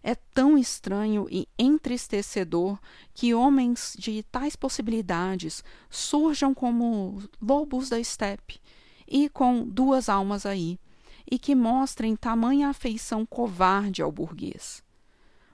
É 0.03 0.15
tão 0.15 0.57
estranho 0.57 1.27
e 1.29 1.47
entristecedor 1.57 2.79
que 3.13 3.33
homens 3.33 3.95
de 3.97 4.23
tais 4.23 4.55
possibilidades 4.55 5.63
surjam 5.89 6.53
como 6.53 7.21
lobos 7.41 7.89
da 7.89 7.99
estepe 7.99 8.59
e 9.07 9.27
com 9.29 9.67
duas 9.67 10.07
almas 10.07 10.45
aí, 10.45 10.79
e 11.29 11.37
que 11.37 11.53
mostrem 11.53 12.15
tamanha 12.15 12.69
afeição 12.69 13.25
covarde 13.25 14.01
ao 14.01 14.11
burguês. 14.11 14.83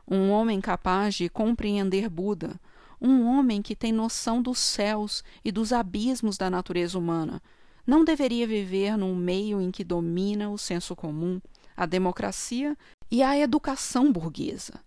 Um 0.08 0.30
homem 0.30 0.62
capaz 0.62 1.16
de 1.16 1.30
compreender 1.30 2.10
Buda, 2.10 2.60
um 3.02 3.26
homem 3.26 3.62
que 3.62 3.76
tem 3.76 3.92
noção 3.92 4.42
dos 4.42 4.60
céus 4.60 5.24
e 5.44 5.52
dos 5.52 5.74
abismos 5.74 6.38
da 6.38 6.50
natureza 6.50 6.98
humana, 6.98 7.42
não 7.86 8.06
deveria 8.06 8.48
viver 8.48 8.98
num 8.98 9.16
meio 9.16 9.60
em 9.60 9.72
que 9.72 9.84
domina 9.84 10.50
o 10.50 10.58
senso 10.58 10.96
comum, 10.96 11.42
a 11.76 11.86
democracia 11.86 12.78
e 13.12 13.22
a 13.22 13.38
educação 13.38 14.12
burguesa. 14.12 14.80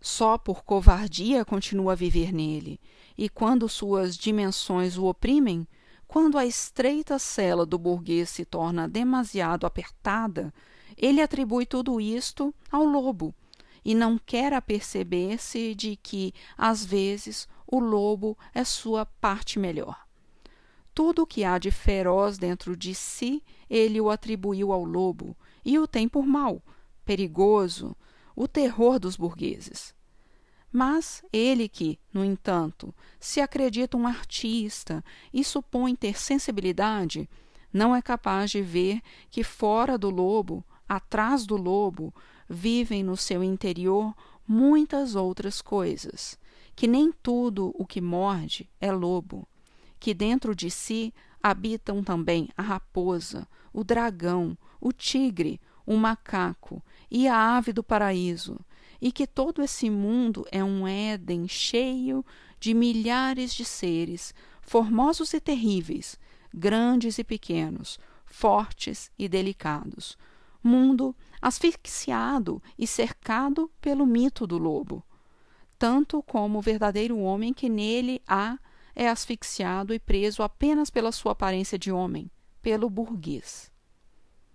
Só 0.00 0.38
por 0.38 0.62
covardia 0.62 1.44
continua 1.44 1.92
a 1.92 1.96
viver 1.96 2.32
nele, 2.32 2.80
e 3.16 3.28
quando 3.28 3.68
suas 3.68 4.16
dimensões 4.16 4.96
o 4.96 5.06
oprimem, 5.06 5.66
quando 6.08 6.38
a 6.38 6.46
estreita 6.46 7.18
cela 7.18 7.66
do 7.66 7.78
burguês 7.78 8.30
se 8.30 8.46
torna 8.46 8.88
demasiado 8.88 9.66
apertada, 9.66 10.52
ele 10.96 11.20
atribui 11.20 11.66
tudo 11.66 12.00
isto 12.00 12.52
ao 12.72 12.84
lobo 12.84 13.34
e 13.84 13.94
não 13.94 14.18
quer 14.18 14.54
aperceber-se 14.54 15.74
de 15.74 15.96
que, 15.96 16.32
às 16.56 16.84
vezes, 16.84 17.46
o 17.66 17.78
lobo 17.78 18.36
é 18.54 18.64
sua 18.64 19.04
parte 19.04 19.58
melhor. 19.58 20.06
Tudo 20.94 21.22
o 21.22 21.26
que 21.26 21.44
há 21.44 21.58
de 21.58 21.70
feroz 21.70 22.38
dentro 22.38 22.74
de 22.74 22.94
si, 22.94 23.44
ele 23.68 24.00
o 24.00 24.10
atribuiu 24.10 24.72
ao 24.72 24.84
lobo 24.84 25.36
e 25.62 25.78
o 25.78 25.86
tem 25.86 26.08
por 26.08 26.26
mal, 26.26 26.62
perigoso, 27.04 27.94
o 28.34 28.48
terror 28.48 28.98
dos 28.98 29.14
burgueses. 29.14 29.94
Mas 30.70 31.22
ele 31.32 31.68
que, 31.68 31.98
no 32.12 32.24
entanto, 32.24 32.94
se 33.18 33.40
acredita 33.40 33.96
um 33.96 34.06
artista 34.06 35.02
e 35.32 35.42
supõe 35.42 35.96
ter 35.96 36.18
sensibilidade, 36.18 37.28
não 37.72 37.94
é 37.94 38.02
capaz 38.02 38.50
de 38.50 38.62
ver 38.62 39.00
que 39.30 39.42
fora 39.42 39.96
do 39.96 40.10
lobo, 40.10 40.64
atrás 40.88 41.46
do 41.46 41.56
lobo, 41.56 42.14
vivem 42.48 43.02
no 43.02 43.16
seu 43.16 43.42
interior 43.42 44.14
muitas 44.46 45.14
outras 45.14 45.60
coisas, 45.60 46.38
que 46.74 46.86
nem 46.86 47.12
tudo 47.12 47.74
o 47.78 47.86
que 47.86 48.00
morde 48.00 48.68
é 48.80 48.90
lobo, 48.90 49.46
que 50.00 50.14
dentro 50.14 50.54
de 50.54 50.70
si 50.70 51.12
habitam 51.42 52.02
também 52.02 52.48
a 52.56 52.62
raposa, 52.62 53.46
o 53.72 53.84
dragão, 53.84 54.56
o 54.80 54.92
tigre, 54.92 55.60
o 55.84 55.96
macaco 55.96 56.82
e 57.10 57.28
a 57.28 57.56
ave 57.56 57.72
do 57.72 57.82
paraíso, 57.82 58.58
e 59.00 59.12
que 59.12 59.26
todo 59.26 59.62
esse 59.62 59.88
mundo 59.88 60.46
é 60.50 60.62
um 60.62 60.86
Éden 60.86 61.46
cheio 61.46 62.24
de 62.58 62.74
milhares 62.74 63.54
de 63.54 63.64
seres, 63.64 64.34
formosos 64.60 65.32
e 65.32 65.40
terríveis, 65.40 66.18
grandes 66.52 67.18
e 67.18 67.24
pequenos, 67.24 67.98
fortes 68.26 69.10
e 69.18 69.28
delicados. 69.28 70.16
Mundo 70.62 71.14
asfixiado 71.40 72.60
e 72.76 72.86
cercado 72.86 73.70
pelo 73.80 74.04
mito 74.04 74.46
do 74.46 74.58
lobo. 74.58 75.04
Tanto 75.78 76.22
como 76.22 76.58
o 76.58 76.62
verdadeiro 76.62 77.18
homem 77.18 77.52
que 77.52 77.68
nele 77.68 78.20
há 78.26 78.58
é 78.94 79.08
asfixiado 79.08 79.94
e 79.94 79.98
preso 80.00 80.42
apenas 80.42 80.90
pela 80.90 81.12
sua 81.12 81.30
aparência 81.30 81.78
de 81.78 81.92
homem, 81.92 82.28
pelo 82.60 82.90
burguês. 82.90 83.67